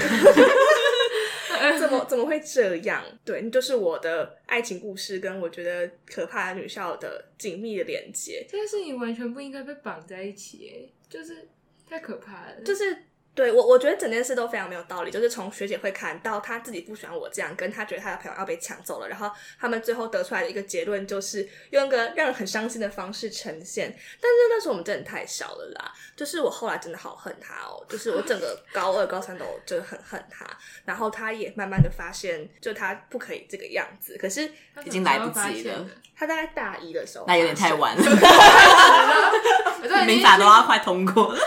[1.78, 3.02] 怎么怎么会这样？
[3.24, 11.48] 对，就是我的爱情故事跟我觉得可怕的女校的紧密的连接，这件事情完全不应该被绑在一起，哎，就是
[11.88, 13.04] 太可怕了，就是。
[13.38, 15.12] 对我，我觉得整件事都非常没有道理。
[15.12, 23.96] 就是从学姐会看到她自己不喜欢我这样，跟她觉得她的朋友要被抢走了，然后他们最后得出来的一个结论就是用一个让人很伤心的方式呈现。
[24.20, 30.44] 但是那时候我们真的太小了啦，就是我后来真的好恨他哦，就是我整个 高二、高三都就很恨他，
[30.84, 34.18] 然后他也慢慢的发现，就他不可以这个样子。
[34.20, 34.50] 可是
[34.84, 38.02] 已经来不及了，他大概大一的时候，那有点太晚了，
[40.08, 41.38] 民法都要快通过了。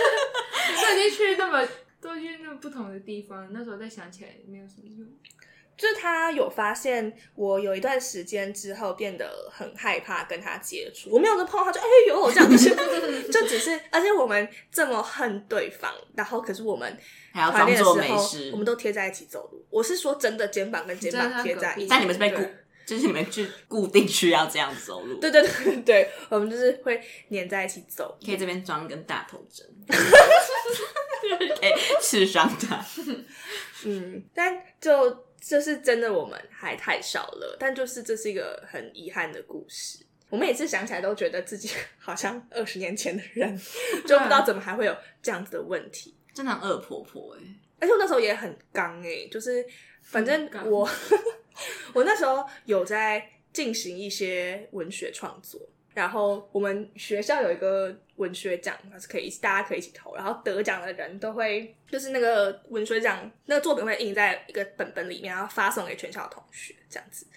[0.91, 1.67] 都已经去那么
[2.01, 5.07] 都去那么不同的地方，那时候再想起来没有什么用。
[5.77, 12.69] 就是他有发现我有一段时间之后变得很害怕跟他接触，我没有跟碰他就哎呦这样子，
[13.31, 16.95] 就只是而且我们这么恨对方，然后可是我们
[17.33, 19.65] 还要装作没事，我们都贴在一起走路。
[19.71, 22.43] 我是说真的，肩膀跟肩膀贴在一起，但你们是被固，
[22.91, 25.17] 就是你们去固定需要这样走路。
[25.21, 29.65] 对对对对，我们就是会黏在一起走，可以这边装根大头针。
[29.87, 32.85] 可以刺伤他，
[33.85, 37.55] 嗯，但就就是真的，我们还太少了。
[37.57, 40.05] 但就是这是一个很遗憾的故事。
[40.29, 43.57] 我每次想起来都觉得自己好像二十年前的人，
[44.05, 46.13] 就不知道怎么还会有这样子的问题。
[46.33, 49.65] 真的恶婆婆哎、欸，而且我那时候也很刚哎，就是
[50.01, 50.89] 反正我
[51.93, 55.59] 我那时候有在进行一些文学创作。
[55.93, 67.27] 然后我们学校有一个文学奖，它是可以大家可以一起投，然后得奖的人都会就是那个文学奖那个作品会印在一个本本里面，然后发送给全校的同学这样子。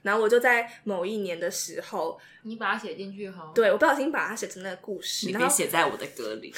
[0.00, 3.52] 然后我就在某一年的时候，你把它写进去哈？
[3.54, 6.50] 对，我不小心把它写成那个故事，你可以写在我的歌里。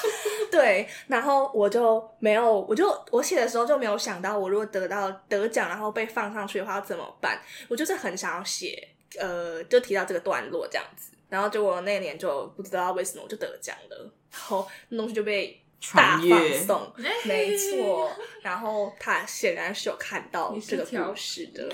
[0.50, 7.40] 对，然后我就没有，我就我写的时候就没有想到，我如果得到得奖，然后被放上去的话要怎么办？
[7.68, 8.90] 我就是很想要写。
[9.20, 15.58] 呃，就提到这个段落这样子，然后结果那年就不知道为什么我就得奖了，然后那东西就被
[15.94, 16.92] 大放送，
[17.24, 18.12] 没错。
[18.42, 21.66] 然后他显然是有看到这个故事的，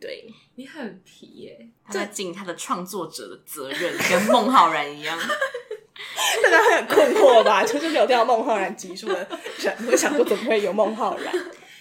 [0.00, 5.16] 对，你很皮耶，他在尽他的创作者的责任，跟孟浩然一样。
[6.42, 7.62] 大家会很困惑吧？
[7.66, 9.14] 就是没有听到孟浩然集数的
[9.58, 11.32] 人，我想说怎么会有孟浩然？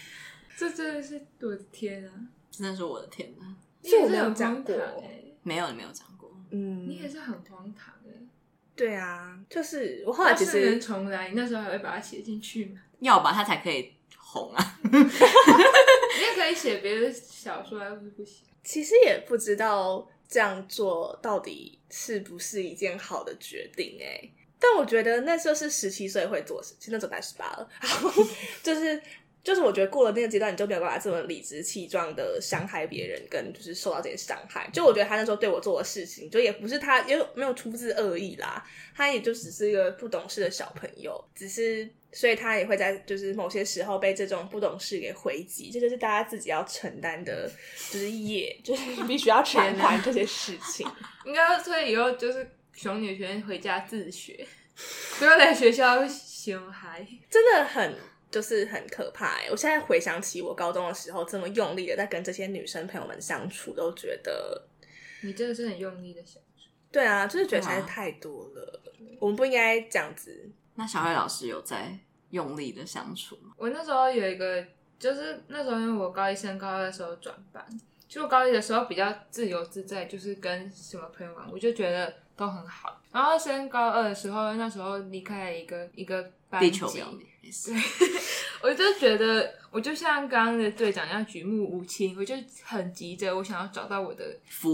[0.58, 2.12] 这真的是我的天啊！
[2.52, 3.58] 真的是我的天啊！
[3.84, 4.76] 是我没有讲过，
[5.44, 6.32] 没有，你没有讲过。
[6.52, 8.12] 嗯，你也是很荒唐哎。
[8.76, 12.80] 对啊，就是我后来其实能重来，你那时候还会把它写进去吗？
[13.00, 14.80] 要吧，它才可以红啊。
[14.84, 18.46] 你也可以写别的小说，又不是不行。
[18.64, 27.70] 其实也不知道这样做到底是不是一件好的决定哎，但我觉得那时候是十七岁会做事，其实那时候才十八了，
[28.64, 29.00] 就是。
[29.44, 34.70] 就是我觉得过了那个阶段，你就没有办法这么理直气壮的伤害别人，跟就是受到这些伤害。
[34.72, 38.64] 就我觉得他那时候对我做的事情，就也不是他，也没有出自恶意啦，
[38.96, 47.50] 他也就只是一个不懂事的小朋友，只是所以他也会在就是某些时候被这种不懂事给回击，这就是大家自己要承担的，
[47.90, 50.88] 就是业，就是 必须要承担这些事情。
[51.26, 54.46] 应该所以以后就是熊女学生回家自学，
[55.18, 58.11] 不要来学校熊孩，真的很。
[58.32, 59.48] 就是很可怕哎！
[59.52, 64.64] 我现在回想起我高中的时候，这么用力的在跟这些女生朋友们相处，都觉得
[65.22, 66.70] 你真的是很用力的相处。
[66.92, 68.82] 对啊，就是觉得实在太多了，
[69.20, 70.50] 我们不应该这样子。
[70.76, 73.54] 那小慧老师有在用力的相处吗？
[73.58, 74.66] 我那时候有一个，
[74.98, 77.66] 就是那时候因为我高一升高二的时候转班，
[78.08, 83.00] 就我高一的时候比较自由自在，就是跟什么朋友玩，我就觉得都很好。
[83.12, 86.80] 然后升高二的时候，那时候离开了一个一个班级。
[87.66, 87.76] 对，
[88.64, 94.24] 我就觉得，我就像刚刚的队长一样举目无亲，我就很急着，我想要找到我的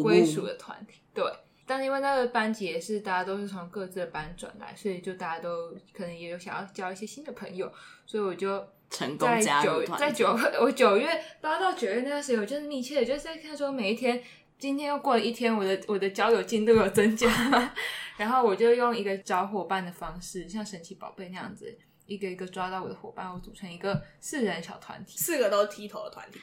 [0.04, 1.02] 归属的团体。
[1.14, 1.26] 对，
[1.66, 7.72] 但是因为那个班级也是大家都是从各自的班转来，所以就大家都可能也有想要交一些新的朋友，
[8.06, 10.06] 所以我就成功加入团体。
[10.06, 11.10] 在九，我九月
[11.42, 14.22] 八到九月那段时间，我就是密切的就是在看说每一天，
[14.60, 17.30] 今天又过了一天，我的我的交友进度有增加，
[18.18, 21.78] 然后我就用一个找伙伴的方式，像神奇宝贝那样子。
[22.08, 26.40] 一个一个抓到我的伙伴，我组成一个四人小团体，四个都是剃头的团体，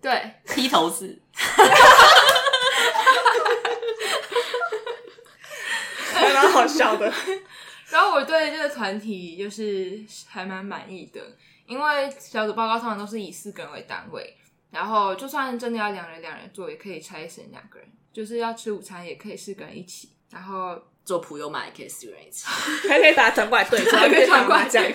[0.00, 1.20] 对，剃头是，
[6.14, 7.12] 还蛮好笑的。
[7.90, 11.20] 然后我对这个团体就是还蛮满意的，
[11.66, 14.34] 因为小组报告通常都是以四个人为单位，
[14.76, 20.80] 然后就算真的要两人两人做，也可以拆成两个人，就是要吃午餐也可以四个人一起，然后。
[21.06, 22.44] 做普悠玛也可以四个人一起，
[22.88, 24.92] 还可以把它转过来对， 还可以转过来这样。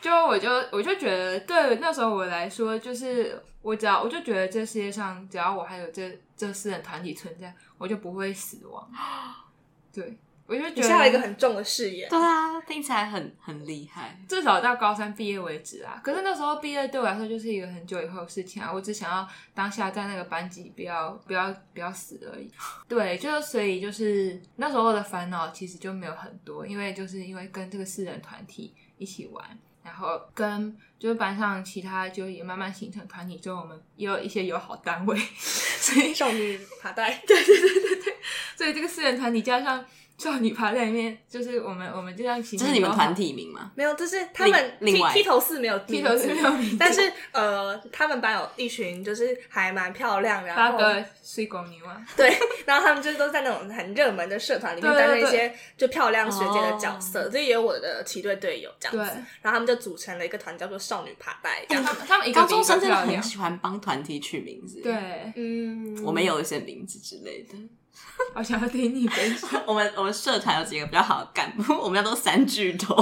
[0.00, 8.90] 就我就我就觉得，对那时候我来说，就是我只要我就觉得这世界上只要我还有这这四人团体存在，我就不会死亡。
[9.92, 10.16] 对，
[10.48, 12.08] 我就觉得下了一个很重的誓言。
[12.08, 14.18] 对啊，听起来很很厉害。
[14.26, 16.00] 至少到高三毕业为止啊。
[16.02, 18.72] 可是那时候毕业对我来说就是一个很久以后的事情啊。
[18.72, 22.50] 我只想要当下在那个班级不要不要不要死而已。
[22.88, 29.44] 对，就所以就是那时候的烦恼其实就没有很多，因为就是因为跟这个四人团体一起玩，
[29.82, 38.14] 然后跟就是班上其他就也慢慢形成团体之后，我们也有一些友好单位， 所以少女爬带， 对对对对对，
[38.56, 39.84] 所以这个四人团体加上。
[40.18, 42.66] 少女趴在里面，就是我们，我们就这样形成。
[42.66, 43.70] 这是你们团体名吗？
[43.76, 45.12] 没有，就是他们另外。
[45.12, 61.92] 剃头四没有剃头四没有名，但是呃，他们班有一群就是还蛮漂亮，然后八个水狗牛啊，对，然后他们就是都在那种很热门的社团里面担任一些就漂亮学姐的角色，这也有我的骑队队友这样子，然后他们就组成了一个团叫做少女趴带，这样子。
[62.08, 64.92] 他们一个高中生真的很喜欢帮团体取名字，对，
[65.36, 67.54] 嗯，我们有一些名字之类的。
[68.34, 69.50] 好想要听你分享。
[69.66, 72.94] 我们我们社团有几个比较好的干部， 我们家都三巨头。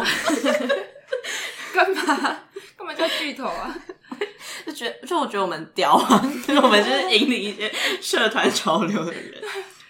[1.72, 2.04] 干嘛？
[2.76, 3.74] 干嘛叫巨头啊？
[4.64, 6.32] 就觉得，就我觉得我们屌啊！
[6.46, 9.42] 就是我们就是引领一些社团潮流的人，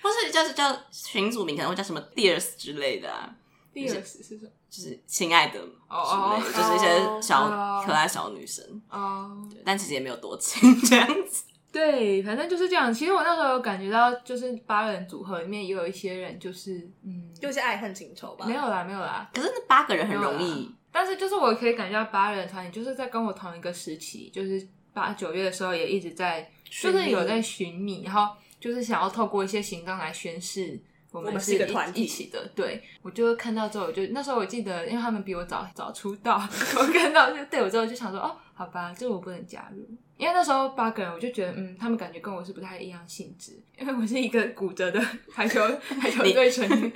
[0.02, 3.30] 或是叫叫群组名，可能会叫什么 Dears 之类的啊。
[3.74, 4.50] Dears 是什么？
[4.68, 9.30] 就是亲爱的哦，就是一些小可爱小女生哦。
[9.50, 11.44] 对，但其实也没有多亲这样子。
[11.76, 12.92] 对，反正就是这样。
[12.92, 18.46] 其实我那时候有感觉到，就是八人组合里面也有一些人，就是嗯，就是爱恨情仇吧。
[18.46, 19.30] 没有啦，没有啦。
[19.34, 30.80] 可是那八个人很容易，但是就是我可以感觉到八人团体就是在跟我同一个时期，就是八九月的时候也一直在，就是有在寻觅，然后就是想要透过一些行动来宣示。
[31.12, 36.36] 我们是一个团体一起的，对，我就看到之后，我就那时候我记得，因为他们比我早早出道，
[36.76, 39.86] 我看到就对我之后就想说，哦，好吧，这个我不能加入，
[40.16, 44.98] 因为那时候八个人，我就觉得，嗯，他们感觉跟我是不太一样性质，因为我是一个骨折的
[45.32, 45.60] 排球
[46.00, 46.92] 排球队成员，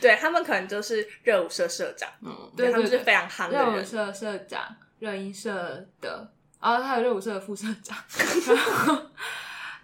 [0.00, 4.62] 对他们可能就是热舞社社长，嗯，对，他们是非常夯的热舞社社长，
[4.98, 6.28] 热音社的，
[6.60, 7.96] 然后还有热舞社的副社长，
[8.48, 9.02] 然后。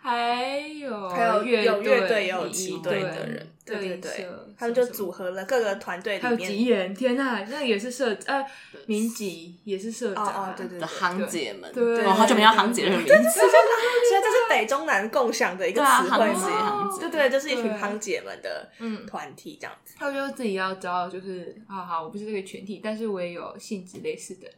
[0.05, 1.63] 还有还有乐
[2.09, 6.37] 队也有骑队的人，对对对，他们就组合了各个团队里面。
[6.37, 8.45] 还有吉言，天呐，那也是社呃，
[8.87, 19.95] 民吉也是社长，对对的行姐们，对，好久没有行姐的名字， 所以这是北中南共享的一个词汇嘛，对对，就是一群行姐们的嗯团体这样子。
[19.97, 24.49] 他们就自己要知道，就是啊好，我不是这个群体，但是我也有性质类似的，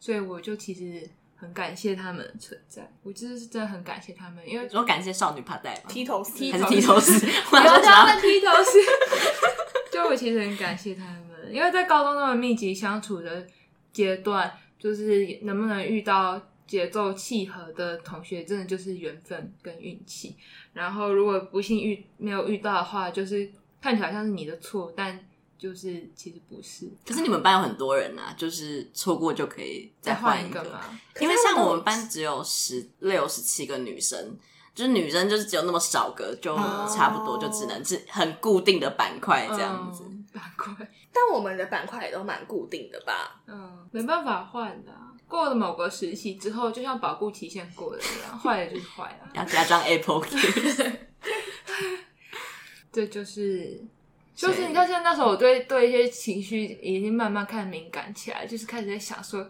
[0.00, 1.08] 所以我就其实。
[1.44, 7.18] 很感谢他们的存在，我真的是真的很感谢他们，因为我感谢少女趴带剃头师还是剃头师，
[7.50, 8.78] 不要叫他们剃头师。
[9.92, 13.46] 就我其实很感谢他们，因为在高中那么密集相处的
[13.92, 20.36] 阶段，就是能不能遇到节奏契合的同学，真的就是缘分跟运气。
[20.72, 23.50] 然后如果不幸遇没有遇到的话，就是
[23.82, 25.20] 看起来像是你的错，但。
[25.56, 30.80] 就是其实不是，可是你们班有很多人啊，就是错过就可以再换一个嘛。
[31.20, 34.36] 因为像我们班只有十六、十七个女生，
[34.74, 36.54] 就是女生就是只有那么少个，就
[36.88, 40.04] 差不多就只能是很固定的板块这样子。
[40.32, 40.74] 板块，
[41.12, 43.40] 但我们的板块也都蛮固定的吧？
[43.46, 44.92] 嗯，没办法换的。
[45.26, 49.30] 过了某个时期之后，就像保固期限过了一样，坏了就是坏了。
[49.34, 50.98] 要加装 Apple Key。
[52.92, 53.82] 对，就是。
[54.34, 59.48] 就是你看，现在那时候我对对一些情绪已经慢慢开始敏感起来，就是开始在想说，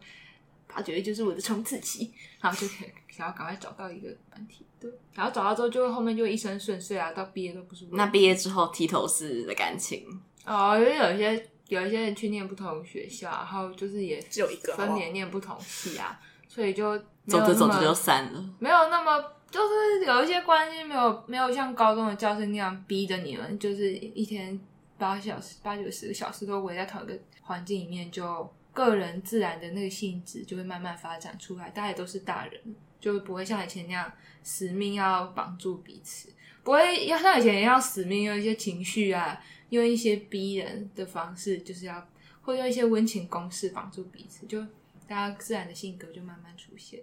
[0.66, 2.66] 八九月就是我的冲刺期，然后就
[3.08, 7.86] 想要赶快找到一个团体，对，然后找到之后就会后面就一生顺遂啊，到毕业都不是。
[7.92, 10.06] 那毕业之后剃头师的感情
[10.44, 24.60] 哦，因为有一些有一些人去念不同学校，然后就是也只有一个分别念不同系啊，所以就走着走着就散了，没有那么就是有一些关系没有没有像高中的教室那样逼着你们，就是一天。
[25.04, 31.68] 八小时、八九十个小时都围在同一个环境里面，就个人自然的那个性质就会慢慢发展出来。
[31.68, 32.60] 大家也都是大人，
[32.98, 34.10] 就不会像以前那样
[34.42, 36.32] 死命要绑住彼此，
[36.62, 39.38] 不会要像以前一样死命用一些情绪啊，
[39.68, 42.08] 用一些逼人的方式，就是要
[42.40, 44.60] 或用一些温情攻势绑住彼此，就
[45.06, 47.00] 大家自然的性格就慢慢出现。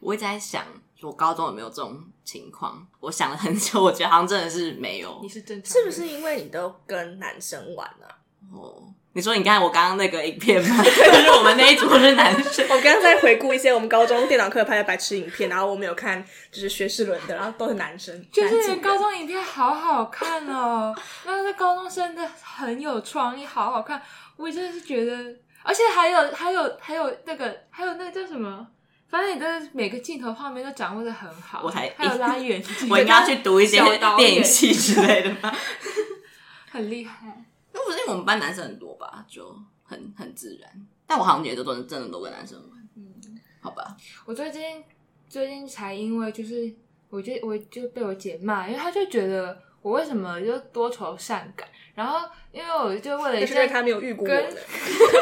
[0.00, 0.66] 我在想，
[1.02, 2.86] 我高中有没有这种情况？
[3.00, 5.18] 我想了很久，我觉得好像真的是没有。
[5.22, 8.06] 你是正常，是不是因为你都跟男生玩啊？
[8.52, 8.82] 哦，
[9.14, 10.76] 你说你看我刚刚那个影片吗？
[10.84, 12.64] 就是我们那一组是男生。
[12.68, 18.24] 我刚刚在回顾一些我们高中电脑课拍的白痴影片，然后我们有看，就是学士伦的，然后都是男生。
[18.30, 20.94] 就是高中影片好好看哦，
[21.24, 24.02] 那个高中生的很有创意，好好看。
[24.36, 25.14] 我真的是觉得，
[25.62, 28.66] 而且还有还有还有那个还有那个叫什么？
[29.12, 33.78] 反正你的每个镜头画面都掌握的很好，我还还有拉远镜，我应该要去读一些
[34.16, 35.54] 电影系之类的吧？
[36.72, 37.44] 很厉害。
[37.74, 40.70] 我不是因为我们班男生很多吧，就很很自然。
[41.06, 42.88] 但我好像觉得都真的都跟男生玩。
[42.96, 43.12] 嗯，
[43.60, 43.94] 好吧。
[44.24, 44.82] 我最近
[45.28, 46.74] 最近才因为就是，
[47.10, 54.56] 我就我就被我姐骂，因为她就觉得我为什么就多愁善感，然后因为我就为了一件他没有遇过我的，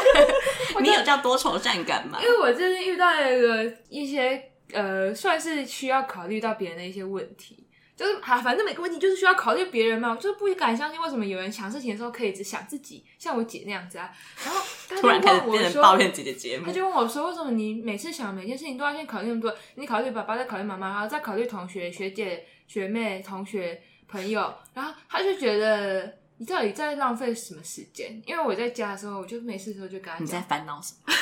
[0.81, 2.19] 你有叫多愁善感吗？
[2.21, 7.67] 因为我最近遇到一个一些呃，算是需要考虑到别人的一些问题。
[7.93, 14.09] 就是啊，反正每个问题就是需要考虑别人嘛，我就是不敢相信为什么有人想事情的时候可以只想自己，像我姐那样子啊。
[14.43, 14.59] 然后
[14.89, 16.65] 他就问我说，突然开始变成抱怨自己的节目。
[16.65, 19.55] 他就问我说，为什么你每次想每件事情都要先考虑那么多？
[19.75, 23.79] 你考虑爸爸，再考虑妈妈，然后再考虑同学、学姐、学妹、同学、
[24.11, 24.53] 朋友。
[24.73, 28.21] 然后他就觉得你到底在浪费什么时间？
[28.25, 30.23] 因为我在家的时候，我就没事的时候就跟他讲。
[30.23, 31.13] 你在烦恼什么？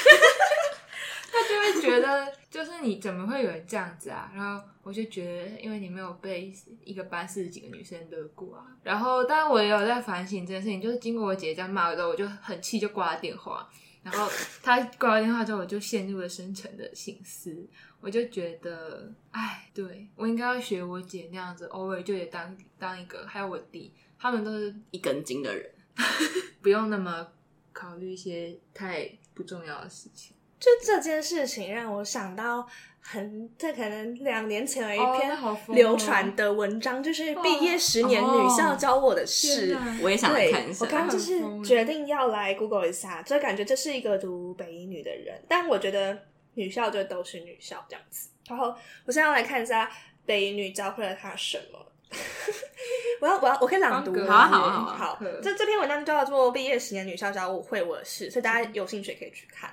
[1.32, 4.32] 他就会觉得，就是你怎么会有人这样子啊？
[4.36, 6.52] 然后我就觉得，因为你没有被
[6.84, 8.66] 一个班四十几个女生惹过啊。
[8.84, 13.70] 然后，当然我也有在反省这件事情，就是经过我姐这样骂我之后，我就很气，就挂了电话。
[14.02, 14.30] 然后
[14.64, 17.68] 他挂完电话之后，我就陷入了深沉的醒思。
[18.02, 25.70] 我就觉得，哎，对，我应该要学我姐那样子，偶尔就也当当一个，还有我弟，他们都是一根筋的人，
[26.62, 27.28] 不用那么
[27.74, 30.34] 考虑一些太不重要的事情。
[30.60, 32.68] 就这件事情让我想到
[33.02, 35.32] 很，这可能两年前有一篇
[35.70, 39.78] 流传的文章，就是毕业十年女校教我的事。
[40.02, 40.86] 我也想来看一下。
[40.86, 48.30] 我刚刚就是决定要来 Google 一下，就感觉这是一个读北医女的人，但我觉得女校就都是女校这样子。
[48.48, 48.76] 然后
[49.06, 49.92] 我现在要来看一下
[50.26, 51.80] 北医女教会了她什么。
[53.22, 55.20] 我要我要我可以朗读，好啊好啊好啊好。
[55.44, 59.70] 这这篇文章叫做《毕业十年女校教会我的事》，所以大家有兴趣可以去看。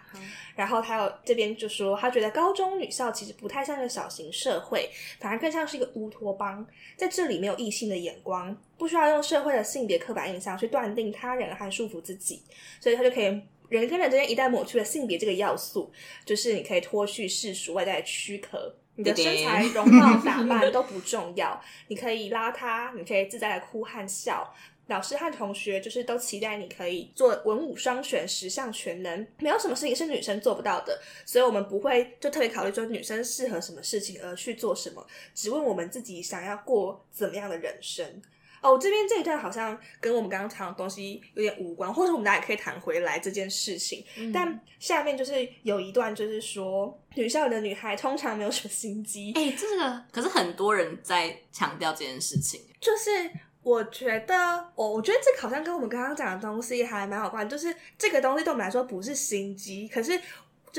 [0.55, 6.67] 然后他有这边就说，他觉得高中女校其实不太像一个小型社会，反而更像是一个乌托邦。
[6.97, 12.43] 在这里没有异性的眼光，不需要用社会的性别刻板印象去断定他人和束缚自己，
[12.81, 13.25] 所以他就可以
[13.69, 15.93] 人跟人之间一旦抹去了性别这个要素，
[16.25, 18.75] 就是你可以脱去世俗外在的躯壳。
[18.97, 24.53] 你的身材、容貌、打扮 都不重要，你可以邋遢，你可以自在的哭和笑。
[24.89, 31.01] 老师和同学就是都期待你可以做文武双全、十项全能，没有什么事情是女生做不到的。
[31.25, 38.23] 所以我们不会就特别考虑说女生适合什么事情而去做什么，只问我们自己想要过怎么样的人生。
[38.67, 44.05] 哦，这边这一段好像跟我们刚刚谈的东西有点无关，或者我们大家也可以谈回来这件事情。
[44.17, 49.33] 嗯、但下面就是有一段，就是说女校的女孩通常没有什么心机。
[49.37, 52.61] 哎、欸，这个可是很多人在强调这件事情。
[52.81, 53.31] 就是
[53.63, 54.35] 我觉得，
[54.75, 60.21] 我我觉得这好像跟我们刚刚讲的东西还蛮有关，就是这个东西对我们来说不是心机，可是。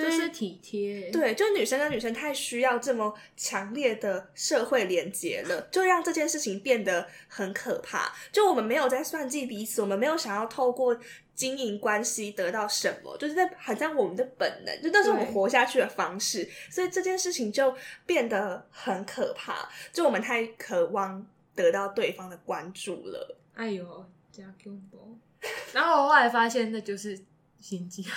[0.03, 8.13] 就是体贴，对，就女生跟女生太需要这么强烈的社会连接了，就让这件事情变得很可怕。
[8.31, 10.97] 就我们没有在算计彼此，我们没有想要透过
[11.35, 16.49] 经营关系得到什么，就是在好像我们的本能，就那是我们活下去的方式。
[16.69, 17.75] 所以这件事情就
[18.05, 21.25] 变得很可怕，就我们太渴望
[21.55, 23.37] 得到对方的关注了。
[23.53, 24.99] 哎呦，加 Q 包！
[25.73, 27.19] 然后我后来发现，那就是
[27.59, 28.03] 心机。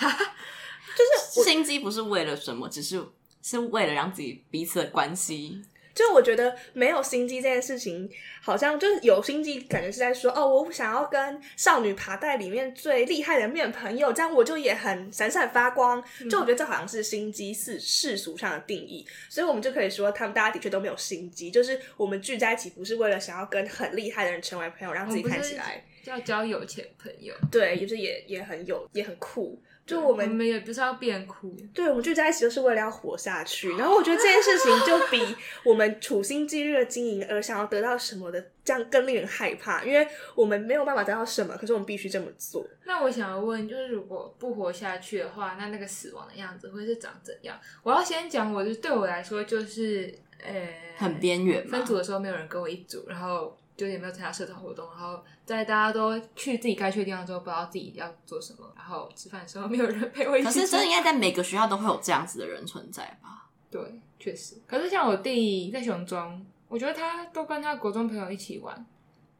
[1.01, 3.03] 就是心机不是为了什么，只是
[3.43, 5.63] 是为了让自己彼此的关系。
[5.93, 8.09] 就我觉得没有心机这件事情，
[8.41, 16.03] 好像就是有心机，感觉是在说哦，我想要跟少女爬袋里面最厉害的面朋友，这样我就也很闪闪发光。
[16.31, 29.61] 就我觉得这好像是心机是世俗上的定义，所以我们就可以说他们大家的确都没有心机，就是我们聚在一起不是为了想要跟很厉害的人成为朋友，让自己看起来要交有钱朋友，对，就是也也很有也很酷。
[29.91, 33.71] 就我们，我们也不是要变酷，对，我们聚在一起就是为了要活下去。
[33.77, 42.65] 然后我觉得这件事情就比我们处心积虑的经营而想要得到什么的这样更令人害怕，因为我们没有办法得到什么，可是我们必须这么做。
[42.85, 47.59] 那我想要问，就是如果不活下去的话，那那个死亡的样子会是长怎样？
[47.83, 51.67] 我要先讲，我就对我来说就是，呃，很边缘。
[51.67, 53.57] 分组的时候没有人跟我一组，然后。
[53.81, 60.47] 就也没有参加社团活动，然后在大家都去自己该去的地方之后，不知道自己要做什么，然后吃饭的时候 没有人陪我一起。
[60.47, 63.49] 可是真的应该在每个学校都会有这样子的人存在吧？
[63.71, 63.81] 对，
[64.19, 64.57] 确实。
[64.67, 68.85] 可是像我弟在雄中，我觉得他都跟他国中朋友一起玩。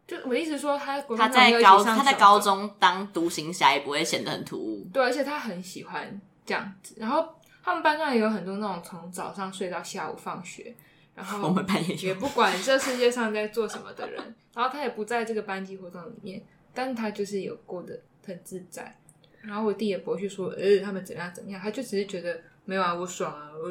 [0.07, 4.89] 就我的意思说，他他在高他在高中当独行侠也不会显得很突兀。
[4.91, 6.95] 对，而且他很喜欢这样子。
[6.99, 7.29] 然后
[7.63, 10.75] 他们班上也有很多那种从早上睡到下午放学。
[11.15, 14.23] 然后我们班也也不管这世界上在做什么的人，
[14.55, 16.43] 然后他也不在这个班级活动里面，
[16.73, 18.97] 但是他就是有过得很自在。
[19.43, 23.71] 然后我弟也不会去说，呃，他们怎样怎样，他就只是觉得没有啊，我爽啊，呃，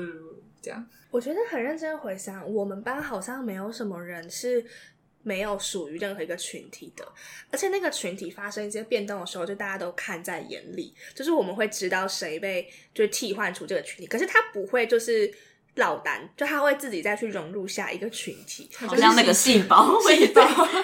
[0.62, 0.86] 这样。
[1.12, 4.66] 我觉得很认真回想，我们班好像没有什么人是
[5.22, 7.08] 没有属于任何一个群体的，
[7.52, 15.32] 而且那个群体发生一些变动的时候，就大家都看在眼里，就是我们会知道谁被就替换出这个群体，可是他不会就是
[15.80, 20.32] 落单，就他会自己再去融入下一个群体，好像那个 细胞会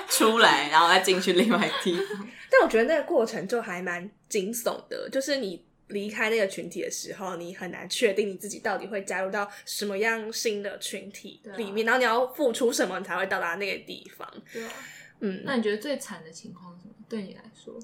[0.09, 2.27] 出来，然后再进去另外一个地方。
[2.49, 5.63] 但我觉得那个过程就还蛮惊悚的，就是你。
[5.89, 14.27] 离开那个群体的时候，你很难确定你自己到底会加入到什么样新的群体里面，啊、然后你要付出什么，你才会到达那个地方。
[14.51, 14.71] 对啊，
[15.19, 16.95] 嗯，那你觉得最惨的情况是什么？
[17.07, 17.79] 对你来说，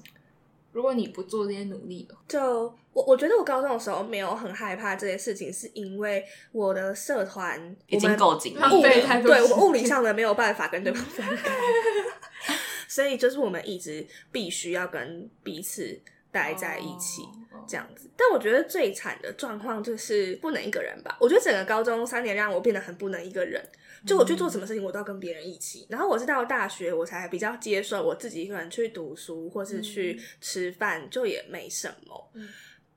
[0.72, 8.68] 如果你不做这些努力的话，就我我觉得我高中的时候没有很害怕这些事情，是因为我的社团已经够紧密了，
[9.22, 11.50] 对，我们物理上的没有办法跟对方分开，
[12.88, 16.00] 所以就是我们一直必须要跟彼此。
[16.32, 17.22] 待在一起
[17.68, 21.16] 这样子，但我觉得最惨的状况就是不能一个人吧。
[21.20, 23.62] 我觉得整个高中三年让我变得很不能一个人，
[24.06, 25.86] 就我去做什么事情我都要跟别人一起。
[25.90, 32.32] 然后我是到大学我才比较接受我自己一个人去读书或是去吃饭，就也没什么。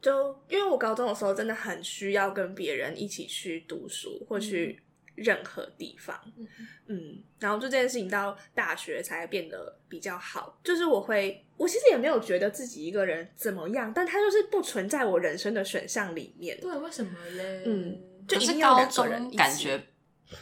[0.02, 4.80] 就因为我高中的时候真的很需要跟别人一起去读书或去。
[5.16, 6.20] 任何地方，
[6.88, 10.60] 嗯，然后就这件事情到大学才变得比较好。
[10.64, 16.60] 就是我会，我其实也没有觉得自己一个人怎么样，但他就是不存在我人生的选项里面。
[16.60, 17.64] 对，为什么嘞？
[17.66, 17.98] 嗯，
[18.28, 19.82] 就是高中感觉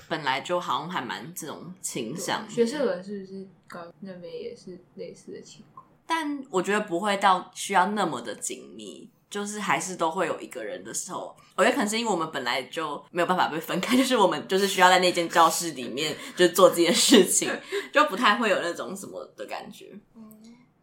[0.10, 2.50] 本来就好像还蛮这种倾向。
[2.50, 5.86] 学社文是不是高那边也是类似的情况？
[6.06, 9.10] 但我觉得不会到需要那么的紧密。
[9.34, 17.50] 就是还是都会有一个人的时候，我觉得可能是因为我们本来就没有办法被分开， 就是我们就是需要在那间教室里面就做自己的事情，
[17.92, 19.92] 就不太会有那种什么的感觉。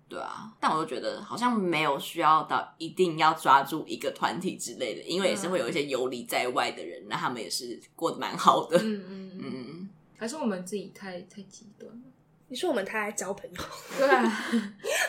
[0.09, 8.77] 对啊，但我就觉得好像没有需要到一定要抓住一个团体之类的，因为也是会有一些游离在外的人，那他们也是过得蛮好的。
[8.83, 9.89] 嗯嗯 嗯，
[10.19, 12.10] 还是我们自己太太极端了。
[12.51, 13.63] 你说我们太爱交朋友，
[13.97, 14.45] 对啊，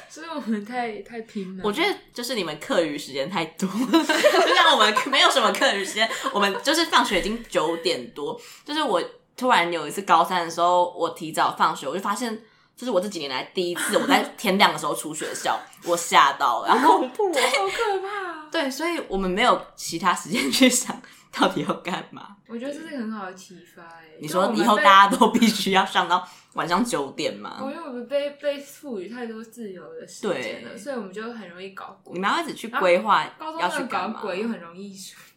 [0.08, 1.64] 所以我们太太拼了。
[1.66, 8.40] 我觉得就是你们课余时间太多，就像我们没有什么课余时间，我们就是放学已经九点多。
[8.64, 9.04] 就是我
[9.36, 12.44] 突然有一次高三的时候，我提早放学，我就发现
[12.78, 18.50] 这是我这几年来第一次我在天亮的时候出学校，我吓到了，然后恐怖，对好可怕。
[18.52, 21.02] 对，所以我们没有其他时间去想
[21.40, 22.38] 到底要干嘛。
[22.48, 23.84] 我觉得这是很好的启发。
[24.20, 26.28] 你说以后大家都必须要上到。
[26.54, 27.60] 晚上九点吗？
[27.62, 32.14] 我，因为我们被被赋予太多自由的时间了，所以我们就很容易搞鬼。
[32.14, 34.94] 你们要一直去规划，高中要搞鬼又很容易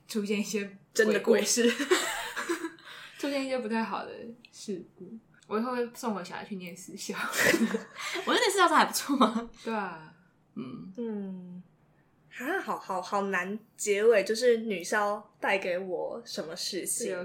[0.09, 1.71] 出现一些真的鬼事，
[3.17, 4.11] 出现一些不太好的
[4.51, 5.17] 事故。
[5.47, 7.15] 我以后会送我小孩去念私校，
[8.27, 9.49] 我觉得念私校还不错啊。
[9.63, 10.13] 对啊，
[10.57, 11.63] 嗯嗯，
[12.39, 17.17] 啊，好好好难结尾，就是女校带给我什么事情？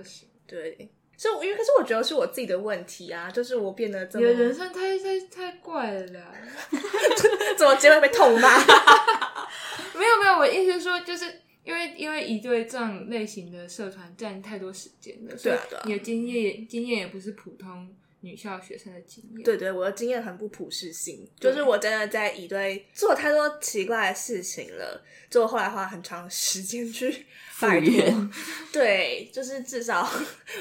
[0.45, 0.89] 对。
[1.18, 6.32] 所以，因为可是我觉得是我自己的问题啊，就是我变得这么，你的人生太太太怪了啦，
[7.57, 8.57] 怎么结尾被痛骂？
[9.99, 11.26] 没有没有，我意思是说，就是
[11.66, 27.26] 因为因为一对这样类型的社团占太多时间了，对啊，对啊，你的经验经验也不是普通女校学生的经验，对对，我的经验很不普适性，就是我真的在乙队做太多奇怪的事情了，就后来花很长时间去。
[27.59, 28.32] 复原，
[28.72, 30.09] 对，就是至少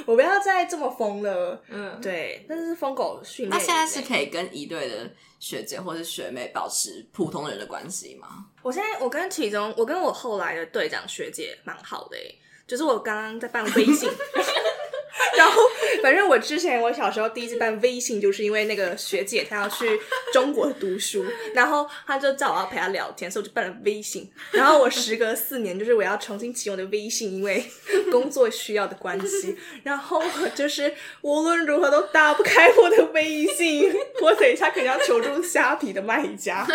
[0.04, 1.62] 我不要再这么疯了。
[1.68, 3.50] 嗯，对，但是疯狗训练。
[3.50, 8.46] 那现在是可以跟乙队的学姐或是学妹保持普通人的关系吗？
[8.62, 12.36] 我现在我跟其中，我跟我后来的队长学姐蛮好的诶，
[12.66, 14.10] 就是我刚刚在办微信。
[15.36, 15.60] 然后，
[16.02, 19.98] 反正我之前我小时候第一次办微信，就是因为那个学姐她要去
[20.32, 24.30] 中国读书，然后她就叫我要陪她聊天，所以我就办了微信。
[24.52, 27.64] 然后我时隔四年，就是我要重新启用我的微信，因为
[28.10, 29.56] 工作需要的关系。
[29.82, 33.92] 然后我就是无论如何都打不开我的微信，
[34.22, 36.66] 我等一下肯定要求助虾皮的卖家，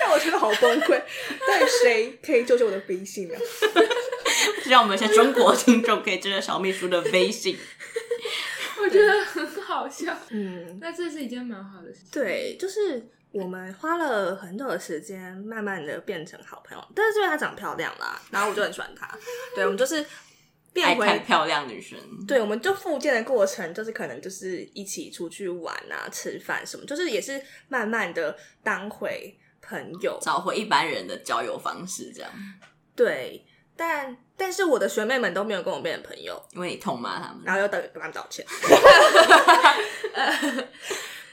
[0.00, 1.00] 让我真的好崩溃。
[1.46, 3.34] 但谁可以救救我的微信呢？
[4.68, 7.56] 让我们一些中国听众可以知道小秘书的微信。
[8.78, 12.08] 我觉得很好笑，嗯，那这是一件蛮好的事情。
[12.12, 16.84] 对，就是我们花了很久的时间，慢慢的变成好朋友。
[16.94, 19.08] 但是因为她长漂亮啦，然后我就很喜欢她。
[19.56, 20.04] 对，我们就是
[20.74, 21.98] 变回漂亮女生。
[22.28, 32.30] 对，我们就复健的过程，就是可能就是一起出去玩啊、吃饭什么，就是也是慢慢的当回朋友，找回一般人的交友方式，这样。
[32.94, 33.44] 对。
[33.76, 38.44] 但但是我的学妹们都没有跟我变成朋友，因为你痛骂他们，然后又等跟他们道歉。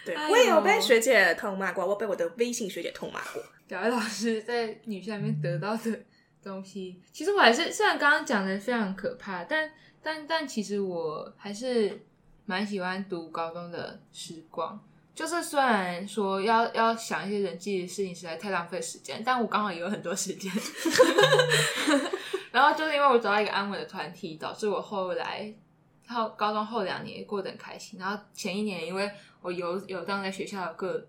[0.06, 3.41] 对，我也有被学姐痛骂过，我被我的微信学姐痛骂过。
[3.70, 5.98] 小艾老师在女校里面得到的
[6.44, 9.72] 东西，其实我还是虽然刚刚讲的非常可怕，但
[10.04, 12.02] 但但其实我还是
[12.46, 14.78] 蛮喜欢读高中的时光。
[15.16, 20.52] 就是虽然说要要想一些人际的事情实在太浪费时间，但我刚好也有很多时间。
[22.54, 25.54] 然后就是因为我找到一个安稳的团体，导致我后来
[26.08, 27.99] 后高中后两年过得很开心。
[27.99, 31.06] 然后前一年因为我游游荡在学校的各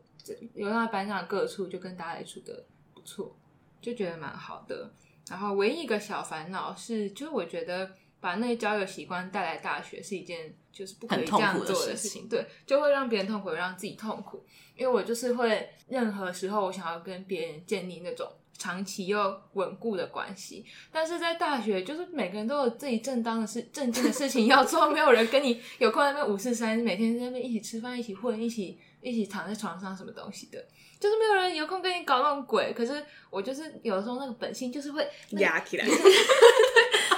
[0.54, 2.64] 游荡在班上的各处，就跟大家也处的
[2.94, 3.36] 不错，
[3.80, 4.90] 就觉得蛮好的。
[5.28, 10.56] 然后唯一一个小烦恼是，就是我觉得把那个交友习惯带来大学是一件。
[10.74, 14.44] 就是不可以这样做的事情，对，就会让别人痛苦，让自己痛苦。
[14.74, 30.64] 因为我就是会，任何时候我想要跟别人建立那种长期又稳固的关系，但是在大学，就是每个人都有自己正当的事、 正经的事情要做，没有人跟你有空在那边五四三，每天在那边一起吃饭、一起混、一起一起躺在床上什么东西的，
[30.98, 32.72] 就是没有人有空跟你搞那种鬼。
[32.72, 35.84] 可是我就是有的时候那个本性就是会压起来，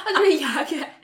[0.04, 1.00] 他就会压起来。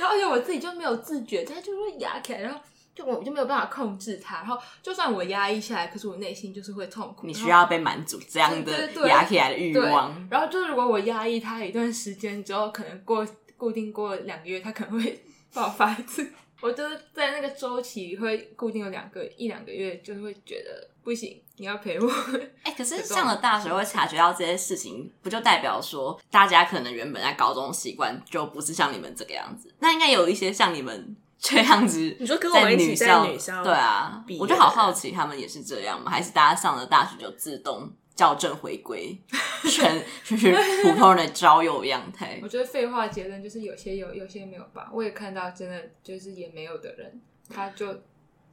[0.00, 2.60] 然后而且我自己就没有自觉，他就会压起来，然后
[2.96, 4.38] 就我就没有办法控制它。
[4.38, 7.26] 然后就算我压抑下来，可是我内心就是会痛苦。
[7.26, 10.26] 你需要被满足这样的压起来的欲望。
[10.28, 13.24] 然后就是如果我压抑它一段时间之后，可能过
[13.56, 15.22] 固定过两个月，它可能会
[15.52, 16.32] 爆发一次。
[16.62, 22.10] 我就是在那个周期会固定有两个一两个月，就是会觉得不行，你要陪我。
[22.64, 29.70] 哎、欸，可是上了大学会察觉到这些事情，不就代表说大家可能原本在高中习惯就不是像你们这个样子？
[29.80, 32.16] 那应该有一些像你们 这样子。
[32.18, 33.62] 你说跟我们一起在女校？
[33.62, 36.10] 对啊，我就好好奇他们也是这样吗？
[36.10, 37.92] 还是大家上了大学就自动？
[38.16, 39.14] 校正回归，
[39.68, 40.50] 全就是
[40.82, 42.40] 普通人的交友样态。
[42.42, 44.88] 我觉得废话结论就是有些有，有些没有吧。
[44.90, 47.20] 我也看到真的就是也没有的人，
[47.50, 47.94] 他就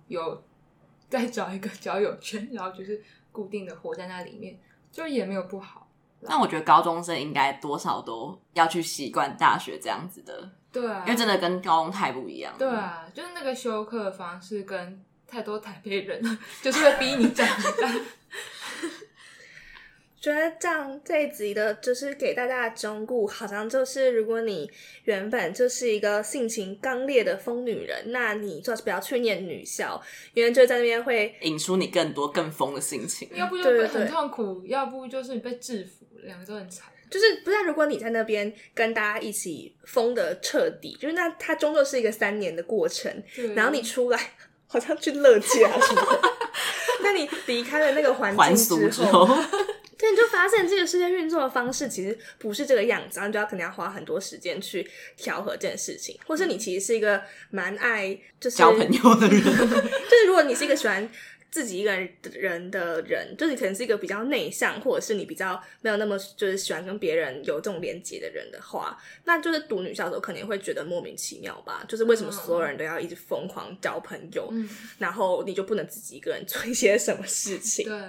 [0.10, 0.44] 有
[1.10, 4.60] 再找一个交友圈，然后就是固定的活在那里面，
[4.92, 5.88] 就也没有不好。
[6.20, 12.54] 那我觉得高中生应该多少都要去习惯大学这样子的，对啊，因为真的跟高中太不一样。
[12.58, 17.94] 对啊，就是那个修课方式跟太多台北人，就是会逼你长大。
[20.20, 24.72] 觉得这样这一集的，就是给大家的忠告，好像就是如果你
[25.04, 30.02] 原本就是一个性情刚烈的疯女人，那你最好是不要去念女校，
[30.34, 33.30] 因为就在那边会引出你更多更疯的性情。
[33.34, 36.93] 要不就很痛苦，要不就是你被制服，两个都很惨。
[37.14, 44.34] 就是不然，如果你在那边跟大家一起疯的彻底，就是那它终究是一个三年的过程，对然后你出来
[44.66, 46.22] 好像去乐界啊什么的，
[47.04, 49.28] 那你离开了那个环境之后。
[49.96, 54.86] 所以你就发现这个世界运作的方式其实不是这个样子，然后你就要可能要花很多时间去
[55.16, 61.10] 调和这件事情，或是你其实是一个蛮爱就是交朋友的人， 就是如果你是一个喜欢
[61.54, 61.96] 自己一个
[62.34, 77.88] 人的人，就是你可能是一个比较内向，或者是你比较没有那么就是喜欢跟别人有这种连接的人的话，那就是读女校的时候肯定会觉得莫名其妙吧，就是为什么所有人都要一直疯狂交朋友，嗯、然后你就不能自己一个人做一些什么事情？
[77.88, 78.00] 对。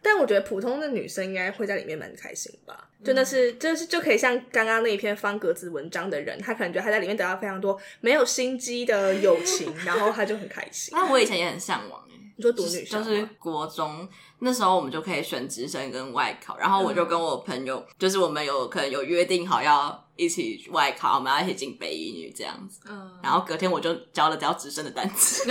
[0.00, 10.96] 但我觉得普通的女生应该会在里面蛮开心吧，真的是就是就可以像刚刚那一篇方格子文章的人，他可能觉得他在里面得到非常多没有心机的友情， 然后他就很开心。
[10.96, 12.00] 那我以前也很向往，
[12.38, 14.08] 你说读女生就是国中
[14.38, 22.78] 那时候我们就可以选直升跟外考，然后我就跟我朋友，嗯、就是我们有可能有约定好要一起外考，我们要一起进北一女这样子。
[22.88, 25.46] 嗯，然后隔天我就交了交直升的单词，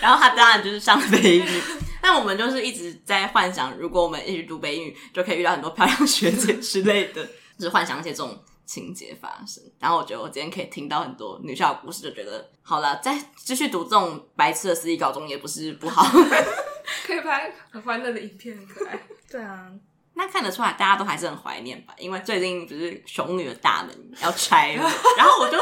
[0.00, 1.60] 然后他当然就是上北一女。
[2.00, 7.26] 但我们就是一直在幻想，如果我们一起读北语，就可以遇到很多漂亮学姐之类的，
[7.58, 9.62] 就是幻想一些这种情节发生。
[9.78, 16.04] 然后我觉得我今天可以听到很多女校的故事，就觉得好了，再继续读这种白痴的私立高中也不是不好，
[17.06, 19.00] 可以拍很欢乐的影片，很可爱。
[19.30, 19.70] 对啊，
[20.14, 21.94] 那看得出来大家都还是很怀念吧？
[21.98, 24.82] 因为最近不是熊女的大门要拆了，
[25.16, 25.58] 然后我就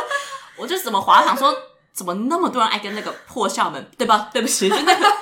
[0.57, 1.55] 我就怎么滑想说，
[1.92, 3.84] 怎么那么多人爱跟那个破校门？
[3.98, 4.30] 对吧？
[4.32, 5.16] 对不起，就那个。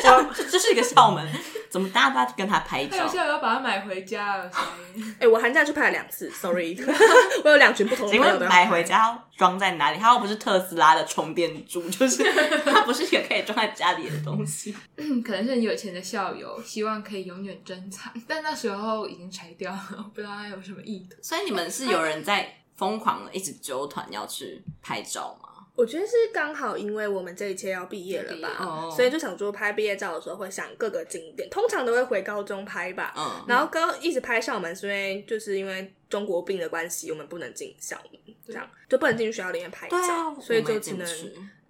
[0.00, 1.26] 这这是一个校门，
[1.70, 3.06] 怎么大家都在跟他拍照？
[3.06, 4.50] 现在我要把它买回家了。
[4.96, 6.76] 哎、欸，我寒假去拍了两次，sorry，
[7.44, 8.32] 我有两群不同的朋友。
[8.32, 9.98] 请问买回家装在哪里？
[9.98, 12.22] 它又不是特斯拉的充电柱，就是
[12.64, 14.74] 它不是一个可以装在家里的东西。
[15.24, 21.16] 可能是很有钱的校友，希望可以永远珍藏，但那时候已经拆掉了，我不知道他有什么意图。
[21.22, 25.45] 所以你们是有人在疯狂的一直揪团要去拍照吗？
[25.76, 33.12] 我觉得是刚好，因为我们这一切要毕业了吧，哦、所以就想说拍毕业照的时候会想各个景点，通常都会回高中拍吧。
[33.14, 41.06] 嗯，然后高一直拍校门，是因为就是因为中国病的关系，我们不能进校门，这样就不能进去学校里面拍照，啊、所以就只能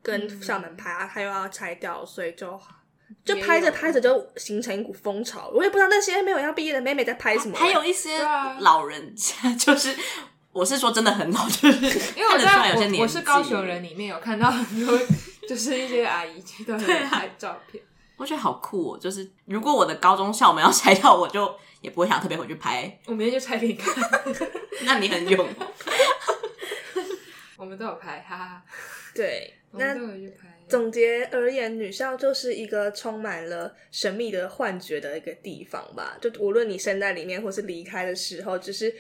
[0.04, 1.11] 跟校门拍啊。
[1.12, 2.61] 他又要拆掉，所以就
[3.24, 5.50] 就拍着拍着就形成一股风潮。
[5.52, 8.16] 我也不知道那些没有要毕业的妹妹在拍什么，还有一些
[8.61, 9.92] 老人 家就是。
[10.57, 11.84] 我是说真的很老，就是
[12.16, 14.98] 因为我在我我是高雄人，里面有看到很多
[15.46, 17.82] 就是一些阿姨去到那里拍照片。
[18.16, 18.98] 我觉得好酷哦！
[18.98, 22.98] 就是如果我的高中校门要拆掉，我就也不会想特别回去拍。
[23.04, 23.94] 我明天就拆给你看。
[24.86, 25.46] 那你很勇。
[27.59, 28.62] 我们都有拍，哈哈。
[29.14, 30.59] 对，我们都有去拍。
[30.66, 36.16] 总结而言，女校就是一个充满了神秘的幻觉的一个地方吧。
[36.20, 38.92] 就无论你身在里面，或是离开的时候，就是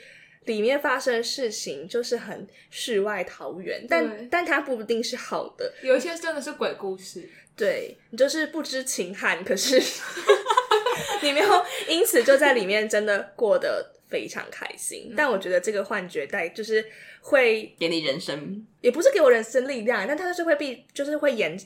[0.46, 5.72] 里面发生的事情就是很世外桃源，但但它不一定是好的。
[5.82, 9.78] 有一些真的是鬼故事，对，你就是不知情汉，可是
[11.22, 15.08] 你没有因此就在里面真的过得非常开心。
[15.10, 16.84] 嗯、但我觉得这个幻觉带就是。
[17.28, 21.58] 会给你人生，也不是给我人生力量，但它就是会必，就是会延，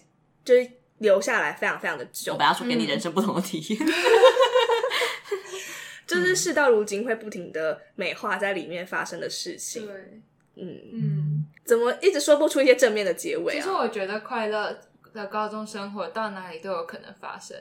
[0.43, 0.67] 就是
[1.01, 2.33] 留下来非常非常的久。
[2.33, 3.93] 我不要说给你人生不同的体验，嗯、
[6.17, 9.87] 就是事到如今会不停的美化在里面发生的事情。
[9.87, 9.95] 对，
[10.57, 13.57] 嗯嗯，怎么一直说不出一些正面的结尾啊？
[13.57, 14.79] 其实我觉得快乐
[15.13, 17.57] 的高中生活到哪里都有可能发生，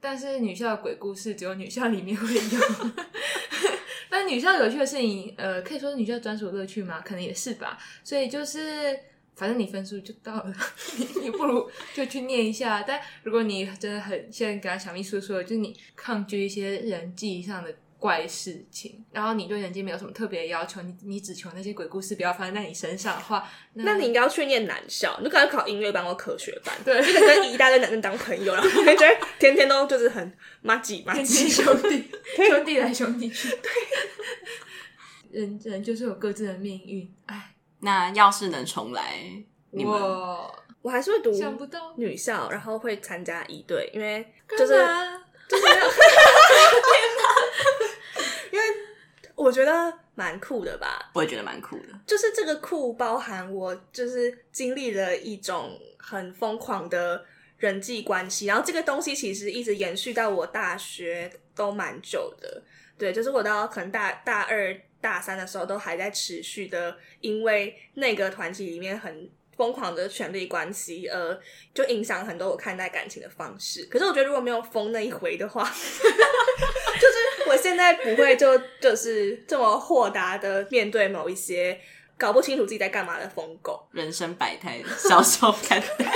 [0.00, 2.40] 但是女校的鬼故事只有女校里面会有。
[4.10, 7.00] 但女校有趣的事情，呃，可以说是女校专属乐趣吗？
[7.04, 7.78] 可能也是吧。
[8.02, 8.98] 所以就是，
[9.36, 10.54] 反正你分数就到了，
[10.96, 12.82] 你你不如就去念一下。
[12.82, 17.74] 但如果你真的很，现在刚刚小秘书说的，就是你抗拒一些人际上的。
[17.98, 30.32] 怪事情，然后你对人间没有什么特别的要求，你你只求那些鬼故事不要发生在你身上的话，那，那你应该要去念男校，你就赶快考音乐班或科学班，对，就跟一大堆男生当朋友，然后觉得天天都就是很
[30.62, 32.08] 麻吉麻吉兄弟
[32.48, 33.70] 兄弟来兄弟去， 对，
[35.40, 39.18] 人人就是有各自的命运，哎，那要是能重来，
[39.72, 39.92] 你们？
[39.92, 41.94] 我我还是会读想不到。
[41.96, 44.68] 女校，然后会参加一队，因为就是
[45.48, 45.64] 就是。
[49.38, 52.00] 我觉得蛮酷的吧，我也觉得蛮酷的。
[52.04, 57.24] 就是这个酷包含我就是经历了一种很疯狂的
[57.58, 62.62] 人际关系，然后这个东西其实一直延续到我大学都蛮久的。
[62.98, 71.38] 对，就是我到可能大大二大三的时候都还在持续的，因为那个团体里面很疯狂的权力关系，呃，
[71.72, 73.84] 就影响很多我看待感情的方式。
[73.84, 81.80] 可是我觉得如果没有疯那一回的话， 就是我现在不会就就是这么豁达的面对某一些
[82.16, 83.88] 搞不清楚自己在干嘛的疯狗。
[83.92, 86.12] 人生百态，小时候看待。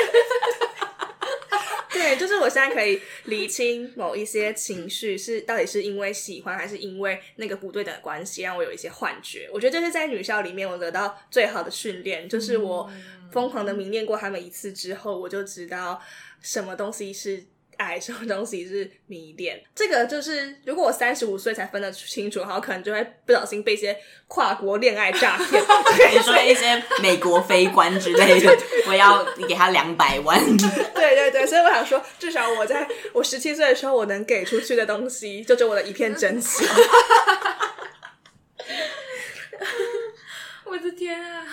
[1.90, 9.48] 对，就是我现在可以理清某一些情绪是到底是因为喜欢还是因为那个不对等的关系让我有一些幻觉。
[9.52, 12.90] 我觉得这是在女校里面我得到最好的训练，就是我。
[13.32, 15.98] 疯狂的迷恋过他们一次之后，我就知道
[16.42, 17.42] 什么东西是
[17.82, 19.62] 爱，什么东西是迷恋。
[19.74, 23.96] 这个就是，如果我三十五岁才分得清楚，然后可能就会不小心被一些
[24.28, 25.62] 跨国恋爱诈骗，
[26.10, 28.56] 比如说一些美国非官之类的，
[28.86, 30.38] 我要你给他两百万。
[30.94, 36.66] 对对对，所以我想说，至少我在我十七岁的时候，我能给出去的东西，就只有我的一片真心。
[40.64, 41.44] 我的天啊！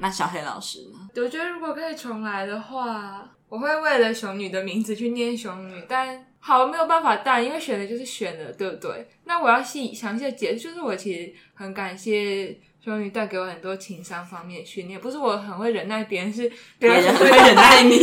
[0.00, 1.10] 那小黑老师呢？
[1.16, 9.06] 我觉得如果可以重来的话，我会为了熊女的名字去念熊女，但好没有办法，但因为选的就是选了，对不对？
[9.26, 16.50] 那我要细详细的解释，就是我其实很感谢熊女带给我很多情商方面的训练，不是我很会忍耐别人，是
[16.80, 17.96] 别人很会忍耐你，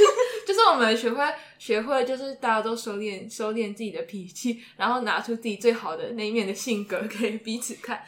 [0.48, 1.22] 就是我们学会
[1.58, 8.02] 学会，就是大家都收敛收敛自己的脾气，然后拿出自己最好的那一面的性格给彼此看。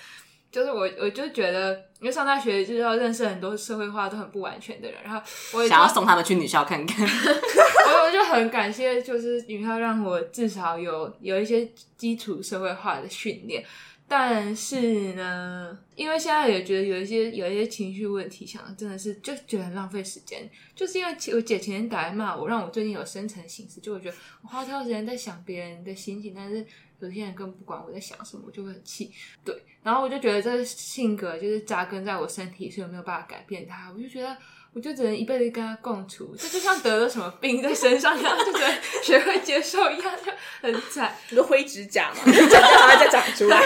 [0.56, 5.20] 就是我，我就觉得，因为上大学就是要认识很多社会化都很不完全的人，然后
[5.52, 7.04] 我也想要送他们去女校看看。
[7.06, 13.62] 我我就很感谢，就是女校让我至少有有一些基础社会化的训练。
[14.08, 20.48] 但是呢，因为现在也觉得有一些有一些情绪问题，想真的是就觉得很浪费时间。
[20.74, 26.66] 就是因为我姐前天打来骂我，让我最近有深层心思，就会觉得我花太多时间在想别人的心情，但是。
[26.98, 29.12] 有些人根本不管我在想什么，我就会很气。
[29.44, 33.92] 对，然后我就觉得这个性格就是扎根在我身体，所以我没有办法改变它。
[33.92, 34.34] 我就觉得，
[34.76, 36.36] 我就只能一辈子跟他共处。
[36.38, 41.16] 这就像得了什么病在身上一样，就只能学会接受一样，就很惨。
[41.30, 43.58] 你说灰指甲嘛，指甲还再长出来。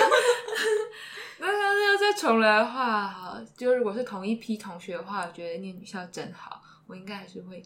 [1.38, 7.60] 那那要再重来的话，好，就如果是同一批同学的话，我觉得念女校真好，我应该还是会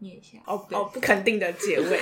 [0.00, 0.38] 念一下。
[0.44, 2.00] 哦哦，不肯定的结尾。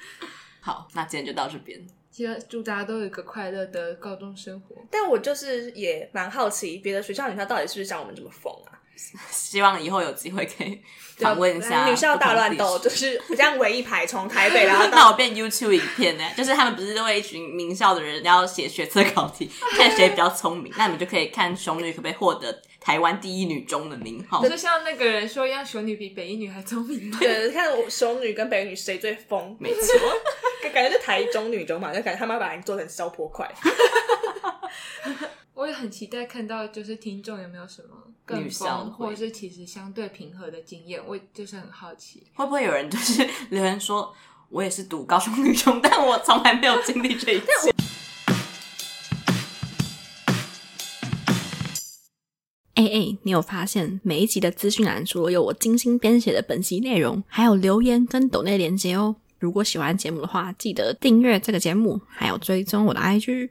[0.60, 1.80] 好，那今天就到这边。
[2.10, 4.76] 希望祝大家都有一个快乐的高中生活。
[4.90, 8.76] 但我就是也蛮好奇，别的学校女校到底是不是像我们这么疯啊？
[9.30, 10.80] 希望以后有机会可以
[11.18, 11.88] 访问一下。
[11.88, 16.24] 女校大乱斗就是这样围一排从台北，然后那我变 YouTube 影片呢？
[16.36, 24.46] 就是他们不是都会一群名校的人要写学测考题，看谁比较聪明，那你们就可以看熊女可不可以获得台湾第一女中的名号。
[24.46, 27.18] 就像那个人说一样，雄女比北一女还聪明吗？
[27.20, 29.56] 对，看我雄女跟北一女谁最疯？
[29.58, 29.82] 没错，
[30.72, 33.52] 感觉是台中女中嘛，就感觉他妈把人做成消波块。
[35.52, 37.88] 我也很期待看到，就是听众有没有什么
[38.30, 44.14] 更疯，或者是其实相对平和的经验，我就是很好奇，会不会有人就是留言说，
[44.48, 47.46] 我也是读高雄女中，但我从来没有经历这一切。
[52.74, 59.16] 哎哎，你有发现每一集的资讯栏除了有我精心编写的本集内容，还有留言跟抖内连接哦。
[59.38, 63.50] 如果喜欢节目的话，记得订阅这个节目，还有追踪我的 IG。